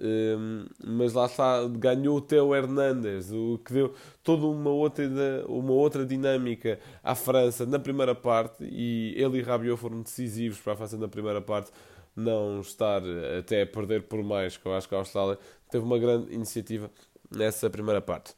Um, 0.01 0.65
mas 0.83 1.13
lá 1.13 1.27
está, 1.27 1.69
ganhou 1.69 2.17
o 2.17 2.21
Teo 2.21 2.55
Hernandes, 2.55 3.31
o 3.31 3.61
que 3.63 3.75
deu 3.75 3.95
toda 4.25 4.47
uma 4.47 4.71
outra, 4.71 5.05
uma 5.47 5.73
outra 5.73 6.07
dinâmica 6.07 6.81
à 7.05 7.15
França 7.15 7.67
na 7.67 7.79
primeira 7.79 8.15
parte 8.15 8.65
e 8.65 9.15
ele 9.17 9.39
e 9.39 9.43
Rabiot 9.43 9.79
foram 9.79 10.01
decisivos 10.01 10.59
para 10.59 10.73
a 10.73 10.77
França 10.77 10.97
na 10.97 11.09
primeira 11.09 11.43
parte 11.43 11.71
não 12.17 12.61
estar 12.61 13.03
até 13.39 13.63
a 13.63 13.67
perder 13.67 14.03
por 14.03 14.23
mais, 14.23 14.57
que 14.57 14.67
eu 14.67 14.75
acho 14.75 14.89
que 14.89 14.95
a 14.95 14.99
Austrália 14.99 15.39
teve 15.73 15.85
uma 15.85 15.99
grande 15.99 16.33
iniciativa 16.33 16.91
nessa 17.31 17.69
primeira 17.69 18.01
parte. 18.01 18.35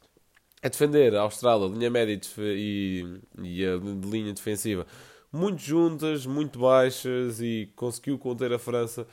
A 0.63 0.69
defender 0.69 1.13
a 1.15 1.21
Austrália, 1.21 1.67
linha 1.67 1.89
média 1.91 2.19
e, 2.39 3.19
e 3.43 3.65
a 3.65 3.75
linha 3.75 4.33
defensiva 4.33 4.87
muito 5.31 5.61
juntas, 5.61 6.25
muito 6.25 6.59
baixas 6.59 7.41
e 7.41 7.69
conseguiu 7.75 8.17
conter 8.17 8.53
a 8.53 8.57
França 8.57 9.05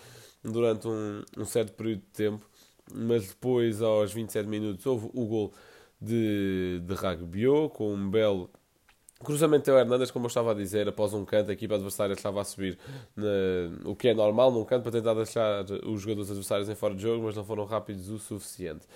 durante 0.42 0.86
um, 0.86 1.22
um 1.36 1.44
certo 1.44 1.72
período 1.72 2.00
de 2.00 2.06
tempo. 2.06 2.48
Mas 2.94 3.28
depois, 3.28 3.82
aos 3.82 4.12
27 4.12 4.48
minutos, 4.48 4.86
houve 4.86 5.10
o 5.12 5.26
gol 5.26 5.52
de, 6.00 6.80
de 6.80 7.68
com 7.70 7.92
um 7.92 8.10
belo 8.10 8.50
Cruzamento 9.22 9.70
ao 9.70 9.78
Hernandes, 9.78 10.10
como 10.10 10.26
eu 10.26 10.28
estava 10.28 10.50
a 10.50 10.54
dizer, 10.54 10.88
após 10.88 11.14
um 11.14 11.24
canto, 11.24 11.50
a 11.50 11.52
equipa 11.54 11.74
adversária 11.74 12.12
estava 12.12 12.40
a 12.40 12.44
subir, 12.44 12.78
na, 13.16 13.26
o 13.84 13.96
que 13.96 14.08
é 14.08 14.14
normal 14.14 14.50
num 14.50 14.64
canto, 14.64 14.82
para 14.82 14.92
tentar 14.92 15.14
deixar 15.14 15.64
os 15.86 16.02
jogadores 16.02 16.30
adversários 16.30 16.68
em 16.68 16.74
fora 16.74 16.94
de 16.94 17.02
jogo, 17.02 17.24
mas 17.24 17.36
não 17.36 17.44
foram 17.44 17.64
rápidos 17.64 18.08
o 18.08 18.18
suficiente. 18.18 18.86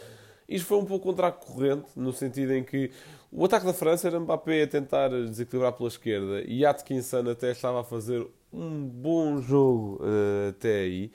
Isto 0.48 0.68
foi 0.68 0.78
um 0.78 0.84
pouco 0.84 1.06
contra 1.06 1.28
a 1.28 1.32
corrente, 1.32 1.86
no 1.96 2.12
sentido 2.12 2.52
em 2.52 2.62
que 2.62 2.90
o 3.32 3.44
ataque 3.44 3.66
da 3.66 3.72
França 3.72 4.06
era 4.06 4.20
Mbappé 4.20 4.62
a 4.62 4.66
tentar 4.66 5.08
desequilibrar 5.08 5.72
pela 5.72 5.88
esquerda 5.88 6.42
e 6.46 6.64
Atkinson 6.64 7.28
até 7.28 7.50
estava 7.50 7.80
a 7.80 7.84
fazer 7.84 8.26
um 8.52 8.84
bom 8.86 9.40
jogo 9.40 10.00
uh, 10.02 10.50
até 10.50 10.80
aí. 10.80 11.10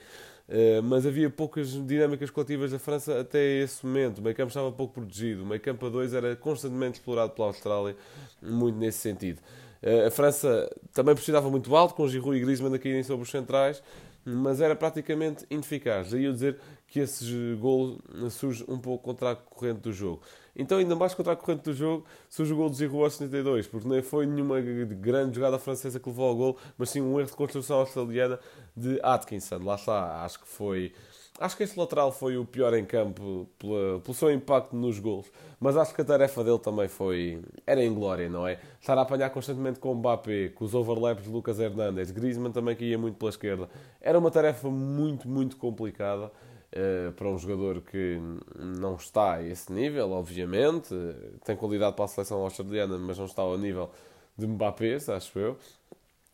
Uh, 0.47 0.84
mas 0.84 1.06
havia 1.06 1.30
poucas 1.30 1.71
dinâmicas 1.86 2.30
coletivas 2.30 2.71
da 2.71 2.80
França 2.80 3.19
até 3.19 3.62
esse 3.62 3.86
momento. 3.86 4.19
O 4.19 4.21
meio 4.21 4.36
campo 4.36 4.49
estava 4.49 4.71
pouco 4.71 4.95
protegido. 4.95 5.43
O 5.43 5.45
meio 5.45 5.62
campo 5.62 5.86
a 5.86 5.89
2 5.89 6.13
era 6.13 6.36
constantemente 6.36 6.99
explorado 6.99 7.32
pela 7.32 7.47
Austrália, 7.47 7.95
muito 8.41 8.77
nesse 8.77 8.99
sentido. 8.99 9.39
Uh, 9.82 10.08
a 10.08 10.12
França 10.12 10.69
também 10.93 11.15
precisava 11.15 11.49
muito 11.49 11.75
alto, 11.75 11.95
com 11.95 12.08
Giroud 12.08 12.38
e 12.38 12.41
Griezmann 12.41 12.73
a 12.75 12.80
caírem 12.80 13.04
sobre 13.04 13.23
os 13.23 13.30
centrais, 13.30 13.82
mas 14.25 14.62
era 14.62 14.75
praticamente 14.75 15.45
ineficaz. 15.49 16.12
Daí 16.12 16.25
eu 16.25 16.34
dizer 16.34 16.57
que 16.88 16.99
esse 16.99 17.55
gol 17.60 17.99
surge 18.29 18.63
um 18.67 18.79
pouco 18.79 19.03
contra 19.03 19.31
a 19.31 19.36
corrente 19.36 19.79
do 19.79 19.91
jogo. 19.93 20.21
Então, 20.55 20.77
ainda 20.77 20.95
mais 20.95 21.13
contra 21.13 21.34
a 21.34 21.36
corrente 21.36 21.63
do 21.63 21.73
jogo, 21.73 22.05
surge 22.29 22.53
o 22.53 22.55
gol 22.55 22.69
de 22.69 22.75
Giroud 22.75 23.05
aos 23.05 23.13
72, 23.13 23.67
porque 23.67 23.88
nem 23.88 24.01
foi 24.01 24.25
nenhuma 24.25 24.60
grande 24.60 25.36
jogada 25.36 25.57
francesa 25.57 25.99
que 25.99 26.10
levou 26.10 26.27
ao 26.27 26.36
gol, 26.36 26.57
mas 26.77 26.89
sim 26.89 27.01
um 27.01 27.19
erro 27.19 27.29
de 27.29 27.36
construção 27.36 27.77
australiana 27.77 28.39
de 28.75 28.99
Atkinson. 29.01 29.60
Lá 29.63 29.75
está, 29.75 30.23
acho 30.25 30.41
que 30.41 30.47
foi. 30.47 30.93
Acho 31.39 31.58
que 31.58 31.63
este 31.63 31.80
lateral 31.80 32.12
foi 32.12 32.38
o 32.38 32.46
pior 32.46 32.74
em 32.74 32.86
campo 32.86 33.50
pela, 33.58 34.00
pelo 34.00 34.13
seu 34.13 34.32
impacto 34.32 34.76
nos 34.76 35.00
gols, 35.00 35.32
mas 35.60 35.76
acho 35.76 35.94
que 35.96 36.02
a 36.02 36.06
tarefa 36.06 36.44
dele 36.44 36.60
também 36.60 36.88
foi. 36.88 37.41
Era 37.65 37.84
em 37.84 37.94
glória, 37.94 38.30
não 38.30 38.48
é? 38.48 38.60
Estar 38.80 38.98
a 38.98 39.02
apanhar 39.02 39.30
constantemente 39.32 39.80
com 39.80 39.91
o 39.91 39.96
Mbappé, 39.96 40.50
com 40.50 40.65
os 40.65 40.76
overlaps 40.76 41.24
de 41.24 41.30
Lucas 41.30 41.60
Hernandes, 41.60 42.12
Griezmann 42.12 42.52
também 42.52 42.76
que 42.76 42.86
ia 42.86 42.98
muito 42.98 43.17
pela 43.17 43.30
esquerda. 43.30 43.70
Era 44.00 44.20
uma 44.20 44.30
tarefa 44.30 44.70
muito, 44.70 45.28
muito 45.28 45.58
complicada. 45.58 46.32
Uh, 46.74 47.12
para 47.13 47.28
um 47.28 47.38
jogador 47.38 47.82
que 47.82 48.17
não 48.58 48.96
está 48.96 49.34
a 49.34 49.44
esse 49.44 49.74
nível, 49.74 50.12
obviamente, 50.12 50.96
tem 51.44 51.54
qualidade 51.54 51.98
para 51.98 52.06
a 52.06 52.08
seleção 52.08 52.39
australiana, 52.44 52.98
mas 52.98 53.17
não 53.17 53.26
está 53.26 53.41
ao 53.41 53.58
nível 53.58 53.89
de 54.38 54.48
Mbappé, 54.48 54.96
acho 54.96 55.38
eu, 55.38 55.58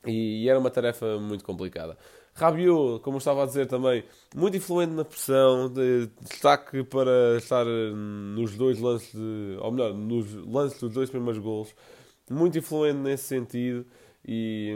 e, 0.05 0.43
e 0.43 0.49
era 0.49 0.59
uma 0.59 0.69
tarefa 0.69 1.17
muito 1.17 1.43
complicada. 1.43 1.97
Rabiot, 2.37 3.01
como 3.01 3.15
eu 3.15 3.19
estava 3.19 3.43
a 3.43 3.45
dizer 3.47 3.65
também, 3.67 4.03
muito 4.35 4.55
influente 4.55 4.93
na 4.93 5.03
pressão, 5.03 5.67
de 5.67 6.07
destaque 6.21 6.83
para 6.83 7.35
estar 7.37 7.65
nos 7.65 8.55
dois 8.55 8.79
lances, 8.79 9.11
de, 9.11 9.57
ou 9.59 9.71
melhor, 9.71 9.93
nos 9.93 10.33
lances 10.45 10.79
dos 10.79 10.93
dois 10.93 11.09
primeiros 11.09 11.39
gols, 11.39 11.73
muito 12.29 12.57
influente 12.57 12.99
nesse 12.99 13.23
sentido 13.23 13.85
e 14.23 14.75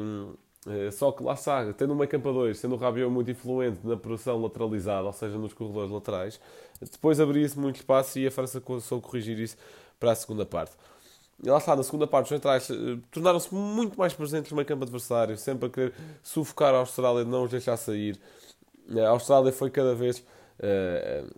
eh, 0.68 0.90
só 0.92 1.12
que 1.12 1.22
lá 1.24 1.34
está, 1.34 1.72
tendo 1.74 1.94
uma 1.94 2.08
campo 2.08 2.30
a 2.30 2.32
dois, 2.32 2.58
sendo 2.58 2.74
o 2.76 2.78
Rabiot 2.78 3.12
muito 3.12 3.30
influente 3.30 3.80
na 3.86 3.96
produção 3.96 4.42
lateralizada, 4.42 5.06
ou 5.06 5.14
seja, 5.14 5.38
nos 5.38 5.54
corredores 5.54 5.92
laterais, 5.92 6.40
depois 6.80 7.20
abria-se 7.20 7.60
muito 7.60 7.76
espaço 7.76 8.18
e 8.18 8.26
a 8.26 8.32
França 8.32 8.62
soube 8.82 9.06
corrigir 9.06 9.38
isso 9.40 9.56
para 10.00 10.12
a 10.12 10.16
segunda 10.16 10.48
parte. 10.48 10.72
E 11.44 11.50
lá 11.50 11.58
está, 11.58 11.76
na 11.76 11.84
segunda 11.84 12.06
parte, 12.06 12.26
os 12.26 12.30
centrais 12.30 12.70
uh, 12.70 12.98
tornaram-se 13.12 13.54
muito 13.54 13.98
mais 13.98 14.14
presentes 14.14 14.52
no 14.52 14.56
meio 14.56 14.68
campo 14.68 14.84
adversário, 14.84 15.36
sempre 15.38 15.68
a 15.68 15.70
querer 15.70 15.94
sufocar 16.22 16.74
a 16.74 16.78
Austrália, 16.78 17.26
não 17.26 17.44
os 17.44 17.52
deixar 17.52 17.78
sair. 17.78 18.20
A 19.06 19.10
Austrália 19.10 19.52
foi 19.52 19.72
cada 19.72 19.96
vez 19.96 20.20
uh, 20.20 21.34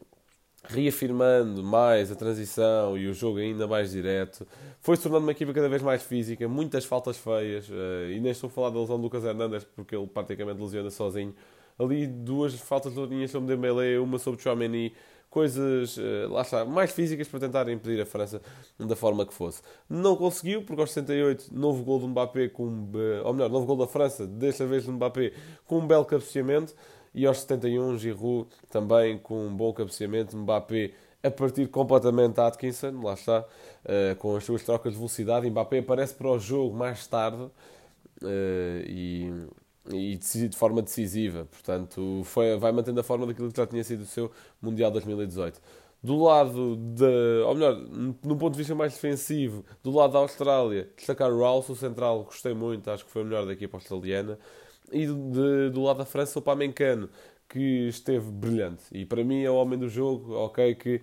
reafirmando 0.66 1.64
mais 1.64 2.12
a 2.12 2.16
transição 2.16 2.98
e 2.98 3.08
o 3.08 3.14
jogo 3.14 3.38
ainda 3.40 3.66
mais 3.66 3.92
direto. 3.92 4.46
Foi 4.82 4.98
se 4.98 5.04
tornando 5.04 5.26
uma 5.26 5.32
equipa 5.32 5.54
cada 5.54 5.70
vez 5.70 5.82
mais 5.82 6.04
física, 6.04 6.48
muitas 6.50 6.84
faltas 6.84 7.18
feias, 7.18 7.70
uh, 7.70 8.10
e 8.12 8.20
nem 8.20 8.32
estou 8.32 8.50
a 8.50 8.52
falar 8.52 8.72
da 8.72 8.80
lesão 8.80 8.98
do 8.98 9.04
Lucas 9.04 9.24
Hernandes, 9.24 9.64
porque 9.76 9.96
ele 9.96 10.08
praticamente 10.08 10.62
lesiona 10.62 10.90
sozinho. 10.90 11.34
Ali 11.80 12.08
duas 12.08 12.54
faltas 12.56 12.94
linha 12.94 13.28
sobre 13.28 13.56
Dembélé, 13.56 13.98
uma 14.00 14.20
sobre 14.20 14.42
Chouameni, 14.42 14.94
coisas, 15.34 15.98
uh, 15.98 16.30
lá 16.30 16.44
está, 16.44 16.64
mais 16.64 16.92
físicas 16.92 17.28
para 17.28 17.40
tentar 17.40 17.68
impedir 17.68 18.00
a 18.00 18.06
França 18.06 18.40
da 18.78 18.96
forma 18.96 19.26
que 19.26 19.34
fosse. 19.34 19.64
Não 19.90 20.16
conseguiu, 20.16 20.62
porque 20.64 20.80
aos 20.80 20.92
68, 20.92 21.50
novo 21.52 21.84
gol 21.84 22.00
do 22.00 22.08
Mbappé, 22.08 22.50
com, 22.50 22.68
uh, 22.68 23.26
ou 23.26 23.34
melhor, 23.34 23.50
novo 23.50 23.66
gol 23.66 23.78
da 23.78 23.88
França, 23.88 24.28
desta 24.28 24.64
vez 24.68 24.86
do 24.86 24.92
Mbappé, 24.92 25.34
com 25.66 25.80
um 25.80 25.88
belo 25.88 26.06
cabeceamento, 26.06 26.76
e 27.16 27.26
aos 27.26 27.40
71, 27.40 27.98
Giroud 27.98 28.48
também 28.70 29.18
com 29.18 29.48
um 29.48 29.56
bom 29.56 29.74
cabeceamento, 29.74 30.38
Mbappé 30.38 30.92
a 31.24 31.32
partir 31.32 31.68
completamente 31.68 32.40
a 32.40 32.48
Atkinson, 32.48 33.02
lá 33.02 33.14
está, 33.14 33.40
uh, 33.40 34.16
com 34.18 34.36
as 34.36 34.44
suas 34.44 34.62
trocas 34.62 34.92
de 34.92 35.00
velocidade. 35.00 35.50
Mbappé 35.50 35.80
aparece 35.80 36.14
para 36.14 36.30
o 36.30 36.38
jogo 36.38 36.76
mais 36.78 37.08
tarde 37.08 37.50
e, 38.86 39.32
e 39.92 40.18
de 40.18 40.58
forma 40.58 40.82
decisiva, 40.82 41.46
portanto, 41.46 42.22
foi, 42.26 42.58
vai 42.58 42.72
mantendo 42.72 43.00
a 43.00 43.04
forma 43.04 43.26
daquilo 43.26 43.52
que 43.52 43.58
já 43.58 43.68
tinha 43.68 43.84
sido 43.84 44.02
o 44.04 44.06
seu 44.06 44.32
Mundial 44.62 44.92
2018. 44.92 45.60
Do 46.02 46.22
lado 46.22 46.76
de, 46.76 47.44
ou 47.46 47.54
melhor, 47.54 47.76
num 47.76 48.38
ponto 48.38 48.52
de 48.54 48.58
vista 48.58 48.76
mais 48.76 48.94
defensivo, 48.94 49.64
do 49.82 49.92
lado 49.92 50.14
da 50.14 50.20
Austrália, 50.20 50.90
destacar 50.98 51.32
o 51.32 51.40
Rouse, 51.40 51.72
o 51.72 51.76
central, 51.76 52.24
gostei 52.26 52.54
muito, 52.54 52.90
acho 52.92 53.06
que 53.06 53.12
foi 53.12 53.22
o 53.24 53.26
melhor 53.26 53.46
da 53.46 53.54
equipa 53.54 53.78
australiana. 53.78 54.38
E 54.92 55.06
de, 55.08 55.70
do 55.72 55.82
lado 55.82 55.98
da 55.98 56.06
França, 56.06 56.38
o 56.40 56.42
Pamencano, 56.42 57.10
que 57.48 57.88
esteve 57.88 58.32
brilhante. 58.32 58.84
E 58.92 59.06
para 59.06 59.24
mim 59.24 59.44
é 59.44 59.50
o 59.50 59.56
homem 59.56 59.78
do 59.80 59.88
jogo. 59.88 60.34
Ok, 60.34 60.76
que 60.76 61.02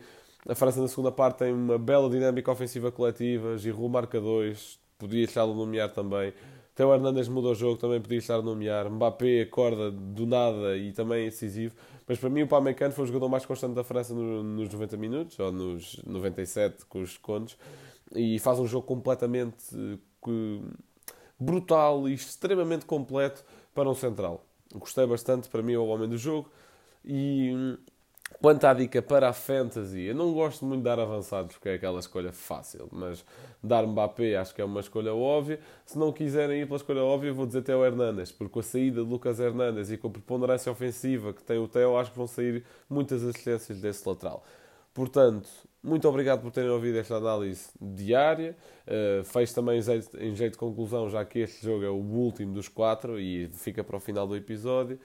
a 0.48 0.54
França 0.54 0.80
na 0.80 0.88
segunda 0.88 1.12
parte 1.12 1.38
tem 1.38 1.52
uma 1.52 1.78
bela 1.78 2.10
dinâmica 2.10 2.50
ofensiva 2.50 2.90
coletiva. 2.92 3.56
Giroud 3.56 3.88
marca 3.88 4.20
dois, 4.20 4.78
podia 4.98 5.26
a 5.36 5.46
nomear 5.46 5.90
também. 5.92 6.32
Teo 6.80 6.94
Hernandes 6.94 7.28
muda 7.28 7.48
o 7.48 7.54
jogo, 7.54 7.76
também 7.76 8.00
podia 8.00 8.16
estar 8.16 8.36
a 8.36 8.42
nomear. 8.42 8.88
Mbappé 8.90 9.42
acorda 9.42 9.90
do 9.90 10.24
nada 10.24 10.78
e 10.78 10.92
também 10.92 11.24
é 11.24 11.24
decisivo. 11.26 11.74
Mas 12.08 12.18
para 12.18 12.30
mim 12.30 12.40
o 12.40 12.48
Pamecano 12.48 12.90
foi 12.94 13.04
o 13.04 13.06
jogador 13.06 13.28
mais 13.28 13.44
constante 13.44 13.74
da 13.74 13.84
França 13.84 14.14
nos 14.14 14.72
90 14.72 14.96
minutos, 14.96 15.38
ou 15.38 15.52
nos 15.52 16.02
97 16.06 16.86
com 16.86 17.02
os 17.02 17.18
contos. 17.18 17.58
E 18.14 18.38
faz 18.38 18.58
um 18.58 18.66
jogo 18.66 18.86
completamente 18.86 19.62
eh, 19.76 20.70
brutal 21.38 22.08
e 22.08 22.14
extremamente 22.14 22.86
completo 22.86 23.44
para 23.74 23.86
um 23.86 23.94
central. 23.94 24.46
Gostei 24.74 25.06
bastante, 25.06 25.50
para 25.50 25.60
mim 25.60 25.74
é 25.74 25.78
o 25.78 25.84
homem 25.84 26.08
do 26.08 26.16
jogo. 26.16 26.50
E 27.04 27.52
hum, 27.54 27.76
quanto 28.40 28.64
à 28.64 28.74
dica 28.74 29.00
para 29.02 29.28
a 29.28 29.32
fantasy, 29.32 30.02
eu 30.02 30.14
não 30.14 30.32
gosto 30.32 30.64
muito 30.64 30.80
de 30.80 30.84
dar 30.84 30.98
avançados, 30.98 31.54
porque 31.56 31.68
é 31.68 31.74
aquela 31.74 32.00
escolha 32.00 32.32
fácil, 32.32 32.88
mas 32.90 33.24
dar 33.62 33.86
Mbappé 33.86 34.36
acho 34.36 34.54
que 34.54 34.60
é 34.60 34.64
uma 34.64 34.80
escolha 34.80 35.14
óbvia. 35.14 35.60
Se 35.84 35.98
não 35.98 36.12
quiserem 36.12 36.62
ir 36.62 36.66
pela 36.66 36.76
escolha 36.76 37.02
óbvia, 37.02 37.32
vou 37.32 37.46
dizer 37.46 37.62
Teo 37.62 37.84
Hernandes, 37.84 38.32
porque 38.32 38.52
com 38.52 38.60
a 38.60 38.62
saída 38.62 39.02
de 39.02 39.08
Lucas 39.08 39.40
Hernandes 39.40 39.90
e 39.90 39.96
com 39.96 40.08
a 40.08 40.10
preponderância 40.10 40.70
ofensiva 40.70 41.32
que 41.32 41.42
tem 41.42 41.58
o 41.58 41.68
Teo, 41.68 41.96
acho 41.96 42.10
que 42.10 42.18
vão 42.18 42.26
sair 42.26 42.64
muitas 42.88 43.22
assistências 43.22 43.80
desse 43.80 44.08
lateral. 44.08 44.44
Portanto, 44.92 45.48
muito 45.82 46.06
obrigado 46.08 46.42
por 46.42 46.50
terem 46.50 46.68
ouvido 46.68 46.98
esta 46.98 47.16
análise 47.16 47.70
diária. 47.80 48.56
Uh, 48.86 49.24
fez 49.24 49.52
também 49.52 49.78
em 49.78 50.34
jeito 50.34 50.52
de 50.52 50.58
conclusão, 50.58 51.08
já 51.08 51.24
que 51.24 51.38
este 51.38 51.64
jogo 51.64 51.84
é 51.84 51.88
o 51.88 51.94
último 51.94 52.52
dos 52.52 52.68
quatro 52.68 53.18
e 53.18 53.48
fica 53.52 53.82
para 53.82 53.96
o 53.96 54.00
final 54.00 54.26
do 54.26 54.36
episódio. 54.36 54.98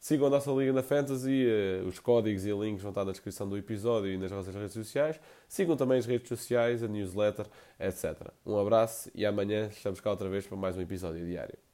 Sigam 0.00 0.28
a 0.28 0.30
nossa 0.30 0.50
Liga 0.50 0.72
na 0.72 0.82
Fantasy, 0.82 1.44
uh, 1.46 1.86
os 1.86 1.98
códigos 1.98 2.46
e 2.46 2.52
links 2.52 2.80
vão 2.82 2.90
estar 2.90 3.04
na 3.04 3.12
descrição 3.12 3.46
do 3.46 3.58
episódio 3.58 4.10
e 4.10 4.16
nas 4.16 4.30
nossas 4.30 4.54
redes 4.54 4.72
sociais. 4.72 5.20
Sigam 5.46 5.76
também 5.76 5.98
as 5.98 6.06
redes 6.06 6.26
sociais, 6.26 6.82
a 6.82 6.88
newsletter, 6.88 7.46
etc. 7.78 8.32
Um 8.46 8.58
abraço 8.58 9.10
e 9.14 9.26
amanhã 9.26 9.68
estamos 9.68 10.00
cá 10.00 10.10
outra 10.10 10.30
vez 10.30 10.46
para 10.46 10.56
mais 10.56 10.74
um 10.74 10.80
episódio 10.80 11.24
diário. 11.26 11.69